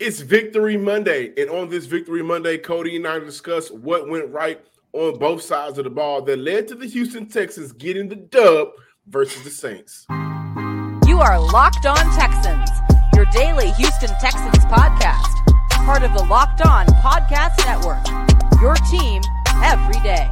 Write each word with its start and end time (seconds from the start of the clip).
It's 0.00 0.20
Victory 0.20 0.78
Monday, 0.78 1.30
and 1.36 1.50
on 1.50 1.68
this 1.68 1.84
Victory 1.84 2.22
Monday, 2.22 2.56
Coty 2.56 2.96
and 2.96 3.06
I 3.06 3.18
discuss 3.18 3.70
what 3.70 4.08
went 4.08 4.30
right 4.30 4.58
on 4.94 5.18
both 5.18 5.42
sides 5.42 5.76
of 5.76 5.84
the 5.84 5.90
ball 5.90 6.22
that 6.22 6.38
led 6.38 6.68
to 6.68 6.74
the 6.74 6.86
Houston 6.86 7.26
Texans 7.26 7.72
getting 7.72 8.08
the 8.08 8.16
dub 8.16 8.68
versus 9.06 9.42
the 9.44 9.50
Saints. 9.50 10.06
You 11.06 11.18
are 11.18 11.38
Locked 11.38 11.84
On 11.84 11.98
Texans, 12.16 12.70
your 13.14 13.26
daily 13.26 13.72
Houston 13.72 14.08
Texans 14.22 14.64
podcast, 14.72 15.36
part 15.84 16.02
of 16.02 16.14
the 16.14 16.24
Locked 16.24 16.62
On 16.62 16.86
Podcast 16.86 17.58
Network. 17.66 18.00
Your 18.62 18.76
team 18.90 19.20
every 19.62 20.00
day. 20.00 20.30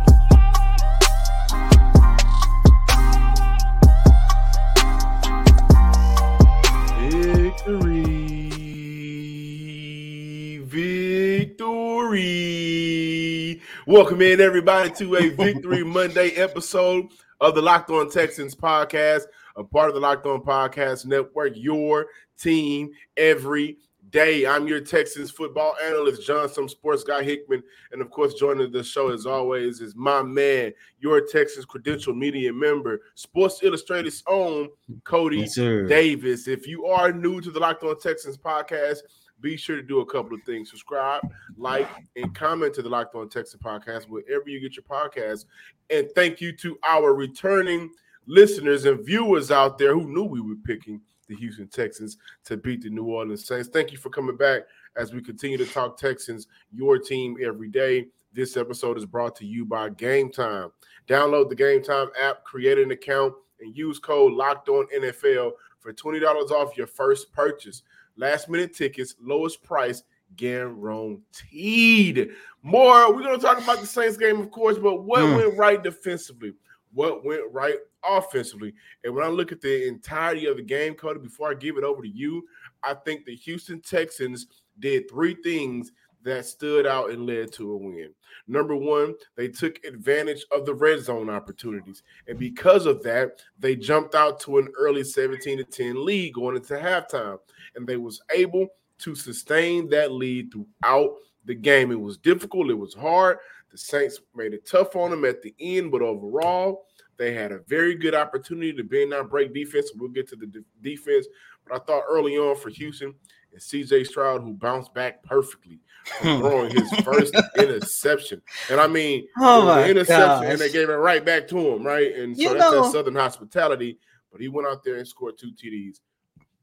Victory. 12.19 13.63
Welcome 13.87 14.21
in, 14.23 14.41
everybody, 14.41 14.91
to 14.97 15.17
a 15.17 15.29
Victory 15.29 15.85
Monday 15.85 16.31
episode 16.31 17.07
of 17.41 17.55
the 17.55 17.63
Locked 17.63 17.91
On 17.91 18.11
Texans 18.11 18.55
podcast, 18.55 19.23
a 19.57 19.63
part 19.63 19.89
of 19.89 19.95
the 19.95 20.01
Locked 20.01 20.27
On 20.27 20.41
Podcast 20.41 21.07
Network, 21.07 21.53
your 21.55 22.07
team 22.37 22.91
every 23.17 23.79
day. 24.11 24.47
I'm 24.47 24.67
your 24.67 24.81
Texans 24.81 25.31
football 25.31 25.77
analyst, 25.85 26.27
John, 26.27 26.49
some 26.49 26.69
sports 26.69 27.05
guy 27.05 27.23
Hickman. 27.23 27.63
And 27.93 28.03
of 28.03 28.11
course, 28.11 28.35
joining 28.35 28.73
the 28.73 28.83
show 28.83 29.11
as 29.11 29.25
always 29.25 29.81
is 29.81 29.95
my 29.95 30.23
man, 30.23 30.73
your 30.99 31.21
Texas 31.21 31.65
credential 31.65 32.15
media 32.15 32.53
member, 32.53 33.01
Sports 33.15 33.61
Illustrated's 33.63 34.25
own 34.27 34.69
Coty 35.05 35.41
Yes. 35.43 35.55
Davis. 35.89 36.49
If 36.49 36.67
you 36.67 36.87
are 36.87 37.13
new 37.13 37.41
to 37.41 37.51
the 37.51 37.61
Locked 37.61 37.85
On 37.85 37.99
Texans 38.01 38.37
podcast, 38.37 38.99
be 39.41 39.57
sure 39.57 39.77
to 39.77 39.83
do 39.83 40.01
a 40.01 40.07
couple 40.07 40.35
of 40.35 40.43
things. 40.43 40.71
Subscribe, 40.71 41.23
like, 41.57 41.89
and 42.17 42.35
comment 42.35 42.75
to 42.75 42.83
the 42.83 42.89
Locked 42.89 43.15
On 43.15 43.29
Texas 43.29 43.61
podcast 43.63 44.09
wherever 44.09 44.49
you 44.49 44.61
get 44.61 44.77
your 44.77 44.85
podcast. 44.85 45.45
And 45.91 46.09
thank 46.15 46.41
you 46.41 46.53
to 46.57 46.79
our 46.87 47.15
returning 47.15 47.91
listeners 48.27 48.85
and 48.85 49.05
viewers 49.05 49.51
out 49.51 49.79
there 49.79 49.95
who 49.95 50.13
knew 50.13 50.25
we 50.25 50.41
were 50.41 50.57
picking 50.65 51.01
the 51.29 51.37
Houston 51.37 51.69
Texans 51.69 52.17
to 52.45 52.57
beat 52.57 52.83
the 52.83 52.91
New 52.91 53.05
Orleans 53.05 53.47
Saints. 53.47 53.69
Thank 53.69 53.93
you 53.93 53.99
for 53.99 54.11
coming 54.11 54.37
back 54.37 54.63
as 54.97 55.13
we 55.13 55.21
continue 55.23 55.57
to 55.59 55.67
talk 55.67 55.97
Texans, 55.97 56.49
your 56.73 56.99
team 56.99 57.37
every 57.43 57.69
day. 57.69 58.07
This 58.33 58.57
episode 58.57 58.99
is 58.99 59.07
brought 59.07 59.37
to 59.37 59.47
you 59.47 59.65
by 59.65 59.91
Game 59.91 60.31
Time. 60.31 60.71
Download 61.09 61.49
the 61.49 61.55
Game 61.55 61.83
Time 61.83 62.09
app, 62.21 62.45
create 62.45 62.79
an 62.79 62.91
account, 62.91 63.35
and 63.61 63.77
use 63.77 63.99
code 63.99 64.33
Locked 64.33 64.69
On 64.69 64.87
NFL 64.95 65.53
for 65.81 65.93
twenty 65.93 66.19
dollars 66.19 66.51
off 66.51 66.77
your 66.77 66.87
first 66.87 67.33
purchase. 67.33 67.83
Last 68.19 68.49
minute 68.51 68.75
tickets, 68.75 69.15
lowest 69.21 69.63
price 69.63 70.03
guaranteed. 70.37 72.31
More, 72.63 73.15
we're 73.15 73.23
going 73.23 73.39
to 73.39 73.45
talk 73.45 73.63
about 73.63 73.81
the 73.81 73.87
Saints 73.87 74.17
game, 74.17 74.41
of 74.41 74.51
course, 74.51 74.77
but 74.77 75.05
what 75.05 75.23
Mm. 75.23 75.37
went 75.37 75.57
right 75.57 75.83
defensively? 75.83 76.53
What 76.93 77.25
went 77.25 77.43
right 77.53 77.79
offensively? 78.03 78.75
And 79.05 79.15
when 79.15 79.25
I 79.25 79.29
look 79.29 79.53
at 79.53 79.61
the 79.61 79.87
entirety 79.87 80.47
of 80.47 80.57
the 80.57 80.63
game, 80.63 80.95
Coty, 80.95 81.23
before 81.23 81.51
I 81.51 81.55
give 81.55 81.79
it 81.79 81.85
over 81.85 82.03
to 82.03 82.09
you, 82.09 82.47
I 82.83 82.95
think 82.95 83.25
the 83.25 83.37
Houston 83.37 83.81
Texans 83.81 84.47
did 84.81 85.09
three 85.09 85.35
things 85.43 85.93
that 86.23 86.45
stood 86.45 86.87
out 86.87 87.11
and 87.11 87.27
led 87.27 87.53
to 87.53 87.73
a 87.73 87.77
win. 87.77 88.11
Number 88.47 88.75
one, 88.75 89.15
they 89.37 89.49
took 89.49 89.83
advantage 89.85 90.45
of 90.51 90.67
the 90.67 90.75
red 90.75 91.01
zone 91.01 91.31
opportunities. 91.31 92.03
And 92.27 92.39
because 92.39 92.87
of 92.87 93.03
that, 93.03 93.41
they 93.59 93.77
jumped 93.77 94.15
out 94.15 94.41
to 94.41 94.59
an 94.59 94.69
early 94.79 95.05
17 95.05 95.59
to 95.59 95.65
10 95.65 96.05
lead 96.05 96.35
going 96.35 96.57
into 96.57 96.75
halftime. 96.75 97.39
And 97.77 97.87
they 97.87 97.97
was 97.97 98.21
able 98.35 98.69
to 98.99 99.15
sustain 99.15 99.89
that 99.91 100.13
lead 100.13 100.53
throughout 100.53 101.17
the 101.45 101.55
game. 101.55 101.93
It 101.93 102.01
was 102.01 102.19
difficult, 102.19 102.71
it 102.71 102.75
was 102.75 102.95
hard. 102.95 103.39
The 103.71 103.79
Saints 103.79 104.21
made 104.35 104.55
it 104.55 104.67
tough 104.67 104.97
on 104.97 105.11
them 105.11 105.25
at 105.25 105.43
the 105.43 105.55
end, 105.61 105.91
but 105.91 106.03
overall, 106.03 106.87
they 107.19 107.35
had 107.35 107.53
a 107.53 107.59
very 107.67 107.95
good 107.95 108.15
opportunity 108.15 108.73
to 108.73 108.83
bend 108.83 109.11
down 109.11 109.29
break 109.29 109.53
defense. 109.53 109.91
We'll 109.95 110.09
get 110.09 110.29
to 110.29 110.37
the 110.37 110.47
de- 110.47 110.65
defense, 110.83 111.27
but 111.67 111.75
I 111.75 111.85
thought 111.85 112.05
early 112.09 112.39
on 112.39 112.57
for 112.57 112.71
Houston 112.71 113.15
and 113.53 113.61
CJ 113.61 114.07
Stroud, 114.07 114.43
who 114.43 114.53
bounced 114.55 114.93
back 114.95 115.23
perfectly 115.23 115.79
from 116.21 116.41
throwing 116.41 116.71
his 116.71 116.91
first 117.01 117.35
interception. 117.59 118.41
And 118.71 118.81
I 118.81 118.87
mean, 118.87 119.27
Oh 119.39 119.63
it 119.63 119.65
was 119.65 119.77
my 119.77 119.91
interception, 119.91 120.51
and 120.51 120.59
they 120.61 120.71
gave 120.71 120.89
it 120.89 120.95
right 120.95 121.25
back 121.25 121.49
to 121.49 121.59
him, 121.59 121.85
right? 121.85 122.15
And 122.15 122.37
so 122.37 122.43
You 122.43 122.49
that's 122.51 122.61
know- 122.73 122.83
that 122.85 122.93
Southern 122.93 123.15
hospitality. 123.17 123.99
But 124.31 124.43
he 124.43 124.49
went 124.49 124.69
out 124.69 124.85
there 124.85 124.97
and 124.97 125.09
scored 125.09 125.39
two 125.39 125.53
TDs. 125.53 126.01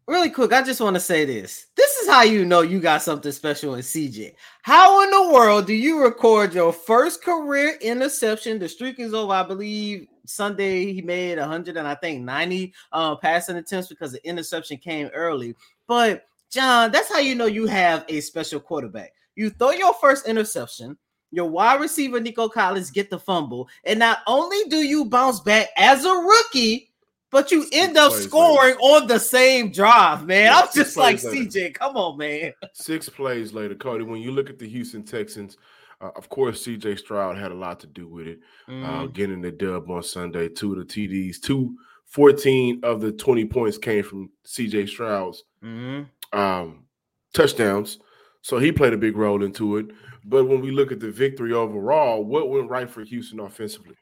Really 0.07 0.29
quick, 0.29 0.53
I 0.53 0.62
just 0.62 0.79
want 0.81 0.96
to 0.96 1.00
say 1.00 1.25
this. 1.25 1.66
This 1.75 1.96
is 1.97 2.07
how 2.07 2.22
you 2.22 2.46
know 2.46 2.62
you 2.62 2.79
got 2.79 3.02
something 3.02 3.31
special 3.31 3.73
in 3.73 3.81
CJ. 3.81 4.35
How 4.62 5.02
in 5.03 5.09
the 5.09 5.34
world 5.34 5.66
do 5.66 5.73
you 5.73 6.03
record 6.03 6.53
your 6.53 6.72
first 6.72 7.23
career 7.23 7.75
interception? 7.81 8.59
The 8.59 8.69
streak 8.69 9.00
is 9.00 9.16
over, 9.16 9.34
I 9.34 9.41
believe. 9.41 10.06
Sunday 10.28 10.94
he 10.94 11.02
made 11.02 11.40
100 11.40 11.75
and 11.78 11.88
I 11.88 11.96
think 11.96 12.23
90 12.23 12.72
uh, 12.91 13.16
passing 13.16 13.57
attempts 13.57 13.88
because 13.88 14.12
the 14.12 14.23
interception 14.28 14.78
came 14.78 15.07
early. 15.07 15.56
But 15.88 16.25
John, 16.55 16.89
that's 16.89 17.11
how 17.11 17.19
you 17.19 17.35
know 17.35 17.47
you 17.47 17.67
have 17.67 18.05
a 18.07 18.21
special 18.21 18.61
quarterback. 18.61 19.11
You 19.35 19.49
throw 19.49 19.71
your 19.71 19.93
first 19.95 20.25
interception, 20.25 20.97
your 21.31 21.49
wide 21.49 21.81
receiver 21.81 22.21
Nico 22.21 22.47
Collins 22.47 22.91
get 22.91 23.09
the 23.09 23.19
fumble, 23.19 23.67
and 23.83 23.99
not 23.99 24.19
only 24.25 24.63
do 24.69 24.77
you 24.77 25.03
bounce 25.03 25.41
back 25.41 25.67
as 25.75 26.05
a 26.05 26.09
rookie, 26.13 26.93
but 27.29 27.51
you 27.51 27.66
end 27.73 27.97
up 27.97 28.11
plays 28.11 28.19
later. 28.19 28.29
scoring 28.29 28.75
on 28.77 29.07
the 29.07 29.19
same 29.19 29.69
drive, 29.69 30.25
man. 30.25 30.45
Yeah, 30.45 30.59
I'm 30.61 30.69
just 30.73 30.95
like 30.95 31.21
later. 31.25 31.43
CJ. 31.49 31.73
Come 31.73 31.97
on, 31.97 32.17
man. 32.17 32.53
Six 32.72 33.09
plays 33.09 33.51
later, 33.51 33.75
Coty, 33.75 34.07
when 34.07 34.22
you 34.22 34.31
look 34.31 34.49
at 34.49 34.57
the 34.57 34.69
Houston 34.69 35.03
Texans, 35.03 35.57
uh, 35.99 36.11
of 36.16 36.29
course, 36.29 36.66
CJ 36.66 36.99
Stroud 36.99 37.37
had 37.37 37.51
a 37.51 37.55
lot 37.55 37.81
to 37.81 37.87
do 37.87 38.07
with 38.07 38.27
it. 38.27 38.39
Mm-hmm. 38.69 38.85
uh, 38.85 39.07
getting 39.07 39.41
the 39.41 39.51
dub 39.51 39.91
on 39.91 40.03
Sunday. 40.03 40.47
Two 40.47 40.72
of 40.72 40.79
the 40.79 40.85
TDs, 40.85 41.41
two 41.41 41.75
14 42.05 42.79
of 42.83 43.01
the 43.01 43.11
20 43.11 43.43
points 43.45 43.77
came 43.77 44.03
from 44.03 44.29
CJ 44.45 44.87
Stroud's 44.87 45.43
Mhm. 45.63 46.07
Um, 46.35 46.85
touchdowns. 47.34 48.00
So 48.41 48.59
he 48.59 48.72
played 48.72 48.94
a 48.94 48.97
big 48.97 49.18
role 49.18 49.44
into 49.44 49.78
it. 49.78 49.88
But 50.23 50.46
when 50.46 50.62
we 50.62 50.72
look 50.72 50.91
at 50.91 51.00
the 51.00 51.12
victory 51.12 51.53
overall, 51.53 52.23
what 52.23 52.50
went 52.50 52.69
right 52.69 52.90
for 52.90 53.03
Houston 53.03 53.40
offensively? 53.40 53.96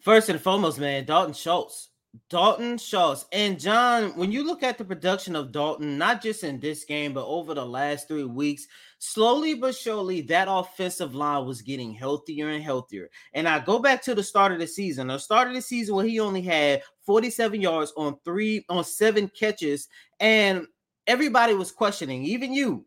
First 0.00 0.28
and 0.28 0.40
foremost, 0.40 0.78
man, 0.78 1.04
Dalton 1.04 1.34
Schultz. 1.34 1.90
Dalton 2.30 2.78
Schultz. 2.78 3.26
And 3.32 3.60
John, 3.60 4.16
when 4.16 4.32
you 4.32 4.44
look 4.44 4.62
at 4.62 4.78
the 4.78 4.84
production 4.84 5.36
of 5.36 5.52
Dalton, 5.52 5.98
not 5.98 6.22
just 6.22 6.42
in 6.42 6.58
this 6.58 6.84
game, 6.84 7.12
but 7.12 7.26
over 7.26 7.54
the 7.54 7.64
last 7.64 8.08
three 8.08 8.24
weeks, 8.24 8.66
slowly 8.98 9.54
but 9.54 9.74
surely 9.74 10.22
that 10.22 10.48
offensive 10.50 11.14
line 11.14 11.44
was 11.44 11.62
getting 11.62 11.92
healthier 11.92 12.48
and 12.48 12.62
healthier. 12.62 13.10
And 13.34 13.48
I 13.48 13.58
go 13.58 13.78
back 13.78 14.02
to 14.02 14.14
the 14.14 14.22
start 14.22 14.52
of 14.52 14.58
the 14.58 14.66
season. 14.66 15.08
The 15.08 15.18
start 15.18 15.48
of 15.48 15.54
the 15.54 15.62
season 15.62 15.94
where 15.94 16.06
he 16.06 16.18
only 16.20 16.42
had 16.42 16.82
47 17.06 17.60
yards 17.60 17.92
on 17.96 18.16
three 18.24 18.64
on 18.68 18.84
seven 18.84 19.28
catches, 19.28 19.88
and 20.20 20.66
everybody 21.08 21.54
was 21.54 21.72
questioning, 21.72 22.24
even 22.24 22.52
you. 22.54 22.86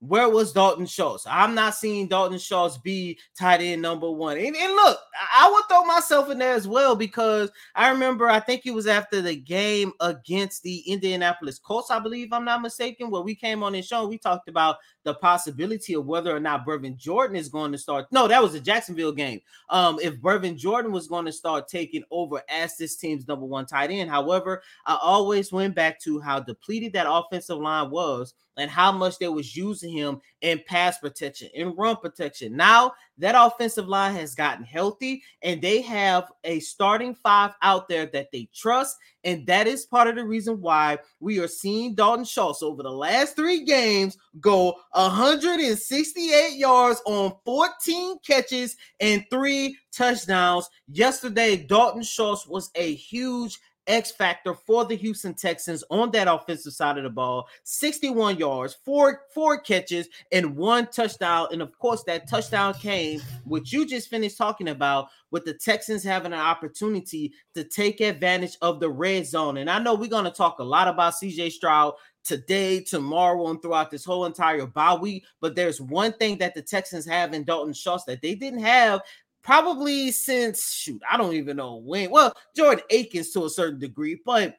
Where 0.00 0.28
was 0.28 0.52
Dalton 0.52 0.86
Schultz? 0.86 1.26
I'm 1.28 1.56
not 1.56 1.74
seeing 1.74 2.06
Dalton 2.06 2.38
Schultz 2.38 2.78
be 2.78 3.18
tight 3.36 3.60
end 3.60 3.82
number 3.82 4.08
one. 4.08 4.38
And, 4.38 4.54
and 4.54 4.72
look, 4.74 4.98
I 5.36 5.50
would 5.50 5.64
throw 5.68 5.84
myself 5.84 6.30
in 6.30 6.38
there 6.38 6.54
as 6.54 6.68
well 6.68 6.94
because 6.94 7.50
I 7.74 7.88
remember, 7.88 8.28
I 8.28 8.38
think 8.38 8.64
it 8.64 8.70
was 8.70 8.86
after 8.86 9.20
the 9.20 9.34
game 9.34 9.92
against 10.00 10.62
the 10.62 10.78
Indianapolis 10.86 11.58
Colts, 11.58 11.90
I 11.90 11.98
believe 11.98 12.32
I'm 12.32 12.44
not 12.44 12.62
mistaken, 12.62 13.10
where 13.10 13.22
we 13.22 13.34
came 13.34 13.64
on 13.64 13.72
this 13.72 13.88
show. 13.88 14.06
We 14.06 14.18
talked 14.18 14.48
about 14.48 14.76
the 15.02 15.14
possibility 15.14 15.94
of 15.94 16.06
whether 16.06 16.34
or 16.34 16.40
not 16.40 16.64
Brevin 16.64 16.96
Jordan 16.96 17.36
is 17.36 17.48
going 17.48 17.72
to 17.72 17.78
start. 17.78 18.06
No, 18.12 18.28
that 18.28 18.42
was 18.42 18.52
the 18.52 18.60
Jacksonville 18.60 19.10
game. 19.10 19.40
Um, 19.68 19.98
if 20.00 20.20
Brevin 20.20 20.56
Jordan 20.56 20.92
was 20.92 21.08
going 21.08 21.24
to 21.24 21.32
start 21.32 21.66
taking 21.66 22.04
over 22.12 22.40
as 22.48 22.76
this 22.76 22.96
team's 22.96 23.26
number 23.26 23.46
one 23.46 23.66
tight 23.66 23.90
end. 23.90 24.10
However, 24.10 24.62
I 24.86 24.96
always 25.02 25.50
went 25.50 25.74
back 25.74 26.00
to 26.02 26.20
how 26.20 26.38
depleted 26.38 26.92
that 26.92 27.10
offensive 27.10 27.58
line 27.58 27.90
was 27.90 28.34
and 28.58 28.70
how 28.70 28.92
much 28.92 29.18
they 29.18 29.28
was 29.28 29.56
using 29.56 29.92
him 29.92 30.20
in 30.40 30.60
pass 30.66 30.98
protection, 30.98 31.48
in 31.54 31.74
run 31.76 31.96
protection. 31.96 32.56
Now 32.56 32.92
that 33.18 33.34
offensive 33.36 33.88
line 33.88 34.14
has 34.14 34.34
gotten 34.34 34.64
healthy 34.64 35.22
and 35.42 35.60
they 35.60 35.80
have 35.82 36.30
a 36.44 36.60
starting 36.60 37.14
five 37.14 37.52
out 37.62 37.88
there 37.88 38.06
that 38.06 38.30
they 38.32 38.48
trust. 38.54 38.96
And 39.24 39.46
that 39.46 39.66
is 39.66 39.86
part 39.86 40.08
of 40.08 40.16
the 40.16 40.24
reason 40.24 40.60
why 40.60 40.98
we 41.20 41.38
are 41.40 41.48
seeing 41.48 41.94
Dalton 41.94 42.24
Schultz 42.24 42.62
over 42.62 42.82
the 42.82 42.90
last 42.90 43.34
three 43.36 43.64
games 43.64 44.16
go 44.40 44.76
168 44.92 46.56
yards 46.56 47.02
on 47.06 47.32
14 47.44 48.18
catches 48.26 48.76
and 49.00 49.24
three 49.30 49.76
touchdowns. 49.92 50.68
Yesterday, 50.88 51.56
Dalton 51.56 52.02
Schultz 52.02 52.46
was 52.46 52.70
a 52.74 52.94
huge 52.94 53.58
X 53.88 54.12
factor 54.12 54.54
for 54.54 54.84
the 54.84 54.94
Houston 54.94 55.34
Texans 55.34 55.82
on 55.90 56.10
that 56.12 56.28
offensive 56.28 56.72
side 56.72 56.98
of 56.98 57.04
the 57.04 57.10
ball. 57.10 57.48
61 57.64 58.38
yards, 58.38 58.76
four 58.84 59.22
four 59.34 59.58
catches, 59.60 60.08
and 60.30 60.56
one 60.56 60.86
touchdown. 60.86 61.48
And 61.52 61.62
of 61.62 61.76
course, 61.78 62.04
that 62.04 62.28
touchdown 62.28 62.74
came, 62.74 63.20
which 63.44 63.72
you 63.72 63.86
just 63.86 64.08
finished 64.08 64.38
talking 64.38 64.68
about, 64.68 65.08
with 65.30 65.44
the 65.44 65.54
Texans 65.54 66.04
having 66.04 66.32
an 66.32 66.38
opportunity 66.38 67.32
to 67.54 67.64
take 67.64 68.00
advantage 68.00 68.56
of 68.62 68.80
the 68.80 68.88
red 68.88 69.26
zone. 69.26 69.56
And 69.56 69.70
I 69.70 69.78
know 69.78 69.94
we're 69.94 70.08
going 70.08 70.24
to 70.24 70.30
talk 70.30 70.58
a 70.58 70.64
lot 70.64 70.88
about 70.88 71.14
CJ 71.14 71.52
Stroud 71.52 71.94
today, 72.24 72.80
tomorrow, 72.80 73.48
and 73.48 73.60
throughout 73.60 73.90
this 73.90 74.04
whole 74.04 74.26
entire 74.26 74.66
bye 74.66 74.94
week. 74.94 75.24
But 75.40 75.56
there's 75.56 75.80
one 75.80 76.12
thing 76.12 76.38
that 76.38 76.54
the 76.54 76.62
Texans 76.62 77.06
have 77.06 77.32
in 77.32 77.44
Dalton 77.44 77.72
Schultz 77.72 78.04
that 78.04 78.22
they 78.22 78.34
didn't 78.34 78.60
have 78.60 79.00
probably 79.48 80.10
since 80.10 80.74
shoot, 80.74 81.00
I 81.10 81.16
don't 81.16 81.32
even 81.32 81.56
know 81.56 81.76
when. 81.76 82.10
Well, 82.10 82.34
Jordan 82.54 82.84
Akins 82.90 83.30
to 83.30 83.46
a 83.46 83.50
certain 83.50 83.78
degree, 83.78 84.20
but 84.26 84.58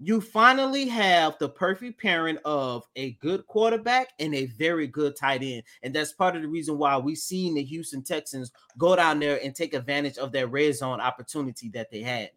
you 0.00 0.20
finally 0.20 0.88
have 0.88 1.36
the 1.38 1.48
perfect 1.48 2.02
pairing 2.02 2.38
of 2.44 2.82
a 2.96 3.12
good 3.20 3.46
quarterback 3.46 4.08
and 4.18 4.34
a 4.34 4.46
very 4.46 4.88
good 4.88 5.14
tight 5.14 5.44
end. 5.44 5.62
And 5.84 5.94
that's 5.94 6.14
part 6.14 6.34
of 6.34 6.42
the 6.42 6.48
reason 6.48 6.78
why 6.78 6.98
we've 6.98 7.16
seen 7.16 7.54
the 7.54 7.62
Houston 7.62 8.02
Texans 8.02 8.50
go 8.76 8.96
down 8.96 9.20
there 9.20 9.38
and 9.40 9.54
take 9.54 9.72
advantage 9.72 10.18
of 10.18 10.32
that 10.32 10.50
red 10.50 10.74
zone 10.74 11.00
opportunity 11.00 11.68
that 11.68 11.92
they 11.92 12.00
had. 12.00 12.30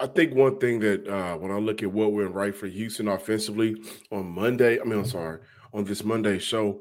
I 0.00 0.08
think 0.08 0.34
one 0.34 0.58
thing 0.58 0.80
that 0.80 1.06
uh, 1.06 1.36
when 1.36 1.52
I 1.52 1.58
look 1.58 1.84
at 1.84 1.92
what 1.92 2.10
went 2.10 2.34
right 2.34 2.56
for 2.56 2.66
Houston 2.66 3.06
offensively 3.06 3.76
on 4.10 4.26
Monday, 4.26 4.80
I 4.80 4.82
mean, 4.82 4.98
I'm 4.98 5.04
sorry, 5.04 5.38
on 5.72 5.84
this 5.84 6.02
Monday 6.02 6.40
show 6.40 6.80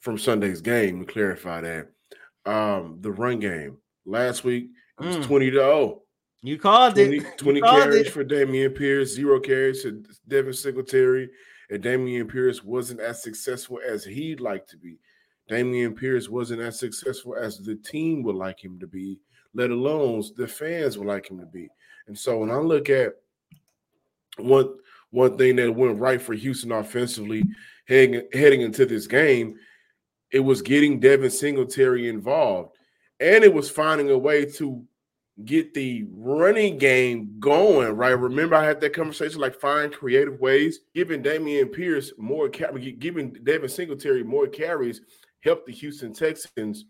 from 0.00 0.18
Sunday's 0.18 0.60
game, 0.60 1.06
clarify 1.06 1.60
that 1.60 1.92
um, 2.46 2.98
the 3.00 3.10
run 3.10 3.40
game 3.40 3.78
last 4.06 4.44
week 4.44 4.70
it 5.00 5.06
was 5.06 5.16
mm. 5.18 5.24
20 5.24 5.50
to 5.50 5.56
0. 5.56 6.02
You 6.42 6.58
called 6.58 6.94
20, 6.94 7.16
it. 7.16 7.38
20 7.38 7.60
called 7.60 7.82
carries 7.82 8.06
it. 8.06 8.10
for 8.10 8.24
Dameon 8.24 8.76
Pierce, 8.76 9.14
zero 9.14 9.40
carries 9.40 9.82
to 9.82 10.04
Devin 10.26 10.52
Singletary. 10.52 11.30
And 11.70 11.82
Dameon 11.82 12.28
Pierce 12.28 12.64
wasn't 12.64 13.00
as 13.00 13.22
successful 13.22 13.80
as 13.86 14.04
he'd 14.04 14.40
like 14.40 14.66
to 14.68 14.76
be. 14.76 14.98
Dameon 15.50 15.96
Pierce 15.96 16.28
wasn't 16.28 16.60
as 16.60 16.78
successful 16.78 17.34
as 17.34 17.58
the 17.58 17.76
team 17.76 18.22
would 18.22 18.36
like 18.36 18.62
him 18.62 18.78
to 18.80 18.86
be, 18.86 19.18
let 19.54 19.70
alone 19.70 20.22
the 20.36 20.46
fans 20.46 20.98
would 20.98 21.08
like 21.08 21.30
him 21.30 21.38
to 21.38 21.46
be. 21.46 21.68
And 22.06 22.18
so 22.18 22.38
when 22.38 22.50
I 22.50 22.56
look 22.56 22.88
at 22.90 23.14
one 24.36 24.74
one 25.10 25.38
thing 25.38 25.56
that 25.56 25.74
went 25.74 25.98
right 25.98 26.20
for 26.20 26.34
Houston 26.34 26.70
offensively 26.70 27.42
heading, 27.86 28.28
heading 28.32 28.60
into 28.60 28.84
this 28.84 29.06
game, 29.06 29.56
it 30.30 30.40
was 30.40 30.62
getting 30.62 31.00
Devin 31.00 31.30
Singletary 31.30 32.08
involved. 32.08 32.76
And 33.20 33.42
it 33.42 33.52
was 33.52 33.70
finding 33.70 34.10
a 34.10 34.18
way 34.18 34.44
to 34.44 34.84
get 35.44 35.72
the 35.74 36.04
running 36.12 36.78
game 36.78 37.36
going, 37.38 37.96
right? 37.96 38.10
Remember, 38.10 38.56
I 38.56 38.64
had 38.64 38.80
that 38.80 38.92
conversation 38.92 39.40
like 39.40 39.54
find 39.54 39.92
creative 39.92 40.40
ways, 40.40 40.80
giving 40.94 41.22
Dameon 41.22 41.72
Pierce 41.72 42.12
more, 42.18 42.48
giving 42.48 43.32
Devin 43.44 43.68
Singletary 43.68 44.24
more 44.24 44.46
carries, 44.46 45.00
help 45.40 45.66
the 45.66 45.72
Houston 45.72 46.12
Texans 46.12 46.86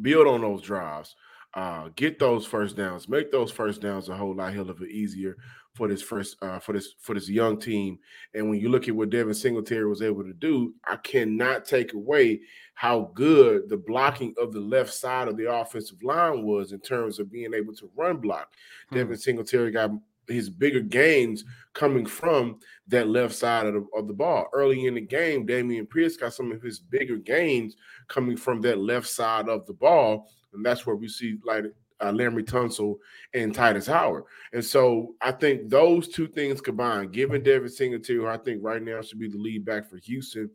build 0.00 0.26
on 0.26 0.40
those 0.40 0.62
drives, 0.62 1.14
uh, 1.54 1.88
get 1.96 2.18
those 2.18 2.46
first 2.46 2.76
downs, 2.76 3.08
make 3.08 3.30
those 3.30 3.50
first 3.50 3.80
downs 3.80 4.08
a 4.08 4.16
whole 4.16 4.34
lot 4.34 4.52
hell 4.52 4.70
of 4.70 4.82
it 4.82 4.90
easier 4.90 5.36
for 5.80 5.88
this 5.88 6.02
first 6.02 6.36
uh, 6.42 6.58
for 6.58 6.74
this 6.74 6.92
for 6.98 7.14
this 7.14 7.30
young 7.30 7.58
team. 7.58 7.98
And 8.34 8.50
when 8.50 8.60
you 8.60 8.68
look 8.68 8.86
at 8.86 8.94
what 8.94 9.08
Devin 9.08 9.32
Singletary 9.32 9.86
was 9.86 10.02
able 10.02 10.22
to 10.24 10.34
do, 10.34 10.74
I 10.86 10.96
cannot 10.96 11.64
take 11.64 11.94
away 11.94 12.42
how 12.74 13.12
good 13.14 13.70
the 13.70 13.78
blocking 13.78 14.34
of 14.38 14.52
the 14.52 14.60
left 14.60 14.92
side 14.92 15.26
of 15.26 15.38
the 15.38 15.50
offensive 15.50 16.02
line 16.02 16.42
was 16.42 16.72
in 16.72 16.80
terms 16.80 17.18
of 17.18 17.32
being 17.32 17.54
able 17.54 17.72
to 17.76 17.90
run 17.96 18.18
block. 18.18 18.52
Hmm. 18.90 18.96
Devin 18.96 19.16
Singletary 19.16 19.70
got 19.70 19.92
his 20.28 20.50
bigger 20.50 20.80
gains 20.80 21.44
coming 21.72 22.04
from 22.04 22.58
that 22.88 23.08
left 23.08 23.34
side 23.34 23.64
of 23.64 23.72
the, 23.72 23.86
of 23.96 24.06
the 24.06 24.12
ball. 24.12 24.48
Early 24.52 24.84
in 24.84 24.96
the 24.96 25.00
game, 25.00 25.46
Dameon 25.46 25.88
Pierce 25.88 26.18
got 26.18 26.34
some 26.34 26.52
of 26.52 26.60
his 26.60 26.78
bigger 26.78 27.16
gains 27.16 27.74
coming 28.08 28.36
from 28.36 28.60
that 28.60 28.78
left 28.78 29.08
side 29.08 29.48
of 29.48 29.64
the 29.64 29.72
ball. 29.72 30.28
And 30.52 30.62
that's 30.62 30.84
where 30.84 30.96
we 30.96 31.08
see 31.08 31.38
like 31.42 31.64
uh, 32.00 32.12
Laremy 32.12 32.44
Tunsil 32.44 32.96
and 33.34 33.54
Tytus 33.54 33.86
Howard. 33.86 34.24
And 34.52 34.64
so 34.64 35.14
I 35.20 35.32
think 35.32 35.68
those 35.68 36.08
two 36.08 36.26
things 36.26 36.60
combined, 36.60 37.12
given 37.12 37.42
Devin 37.42 37.68
Singletary, 37.68 38.18
who 38.18 38.26
I 38.26 38.38
think 38.38 38.62
right 38.62 38.82
now 38.82 39.02
should 39.02 39.18
be 39.18 39.28
the 39.28 39.38
lead 39.38 39.64
back 39.64 39.88
for 39.88 39.98
Houston 39.98 40.50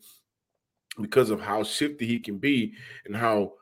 because 1.02 1.30
of 1.30 1.42
how 1.42 1.64
shifty 1.64 2.06
he 2.06 2.20
can 2.20 2.38
be 2.38 2.74
and 3.06 3.16
how 3.16 3.54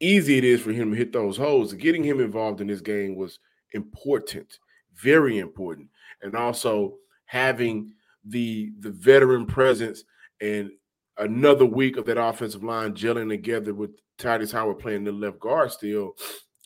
easy 0.00 0.38
it 0.38 0.44
is 0.44 0.60
for 0.60 0.72
him 0.72 0.90
to 0.90 0.96
hit 0.96 1.12
those 1.12 1.36
holes. 1.36 1.72
Getting 1.74 2.04
him 2.04 2.20
involved 2.20 2.60
in 2.60 2.66
this 2.66 2.80
game 2.80 3.16
was 3.16 3.38
important, 3.72 4.58
very 4.94 5.38
important. 5.38 5.88
And 6.22 6.34
also 6.34 6.94
having 7.26 7.92
the 8.24 8.72
the 8.80 8.90
veteran 8.90 9.46
presence 9.46 10.04
and 10.40 10.70
another 11.18 11.64
week 11.64 11.96
of 11.96 12.04
that 12.06 12.20
offensive 12.20 12.64
line 12.64 12.92
gelling 12.92 13.28
together 13.28 13.72
with 13.72 13.90
Tytus 14.18 14.52
Howard 14.52 14.78
playing 14.78 15.04
the 15.04 15.12
left 15.12 15.38
guard 15.38 15.70
still 15.70 16.14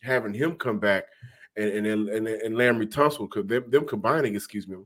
having 0.02 0.34
him 0.34 0.56
come 0.56 0.78
back 0.78 1.04
and 1.56 1.86
and 1.86 2.08
and, 2.08 2.28
and 2.28 2.54
Laremy 2.54 2.86
Tunsil, 2.86 3.28
because 3.28 3.46
them, 3.46 3.70
them 3.70 3.86
combining, 3.86 4.34
excuse 4.34 4.68
me, 4.68 4.76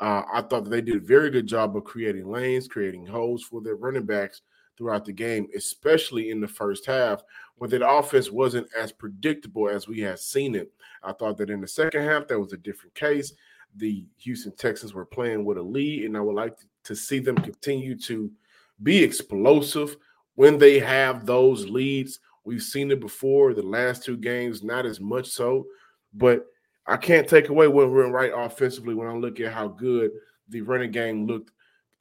uh, 0.00 0.22
I 0.32 0.42
thought 0.42 0.64
that 0.64 0.70
they 0.70 0.80
did 0.80 0.96
a 0.96 1.06
very 1.06 1.30
good 1.30 1.46
job 1.46 1.76
of 1.76 1.84
creating 1.84 2.30
lanes, 2.30 2.68
creating 2.68 3.06
holes 3.06 3.42
for 3.42 3.60
their 3.60 3.76
running 3.76 4.04
backs 4.06 4.42
throughout 4.76 5.04
the 5.04 5.12
game, 5.12 5.48
especially 5.56 6.30
in 6.30 6.40
the 6.40 6.48
first 6.48 6.86
half, 6.86 7.22
when 7.56 7.68
the 7.68 7.88
offense 7.88 8.30
wasn't 8.30 8.68
as 8.78 8.92
predictable 8.92 9.68
as 9.68 9.88
we 9.88 10.00
had 10.00 10.18
seen 10.18 10.54
it. 10.54 10.72
I 11.02 11.12
thought 11.12 11.36
that 11.38 11.50
in 11.50 11.60
the 11.60 11.68
second 11.68 12.04
half, 12.04 12.28
that 12.28 12.38
was 12.38 12.52
a 12.52 12.58
different 12.58 12.94
case. 12.94 13.32
The 13.76 14.06
Houston 14.18 14.54
Texans 14.56 14.94
were 14.94 15.04
playing 15.04 15.44
with 15.44 15.58
a 15.58 15.62
lead, 15.62 16.04
and 16.04 16.16
I 16.16 16.20
would 16.20 16.36
like 16.36 16.56
to 16.84 16.94
see 16.94 17.18
them 17.18 17.36
continue 17.36 17.98
to 18.00 18.30
be 18.82 19.02
explosive 19.02 19.96
when 20.36 20.58
they 20.58 20.78
have 20.78 21.26
those 21.26 21.68
leads 21.68 22.20
We've 22.48 22.62
seen 22.62 22.90
it 22.90 22.98
before. 22.98 23.52
The 23.52 23.60
last 23.60 24.04
two 24.04 24.16
games, 24.16 24.62
not 24.62 24.86
as 24.86 25.00
much 25.00 25.28
so, 25.28 25.66
but 26.14 26.46
I 26.86 26.96
can't 26.96 27.28
take 27.28 27.50
away 27.50 27.68
what 27.68 27.90
we're 27.90 28.10
right 28.10 28.32
offensively 28.34 28.94
when 28.94 29.06
I 29.06 29.12
look 29.12 29.38
at 29.38 29.52
how 29.52 29.68
good 29.68 30.12
the 30.48 30.62
running 30.62 30.90
game 30.90 31.26
looked 31.26 31.52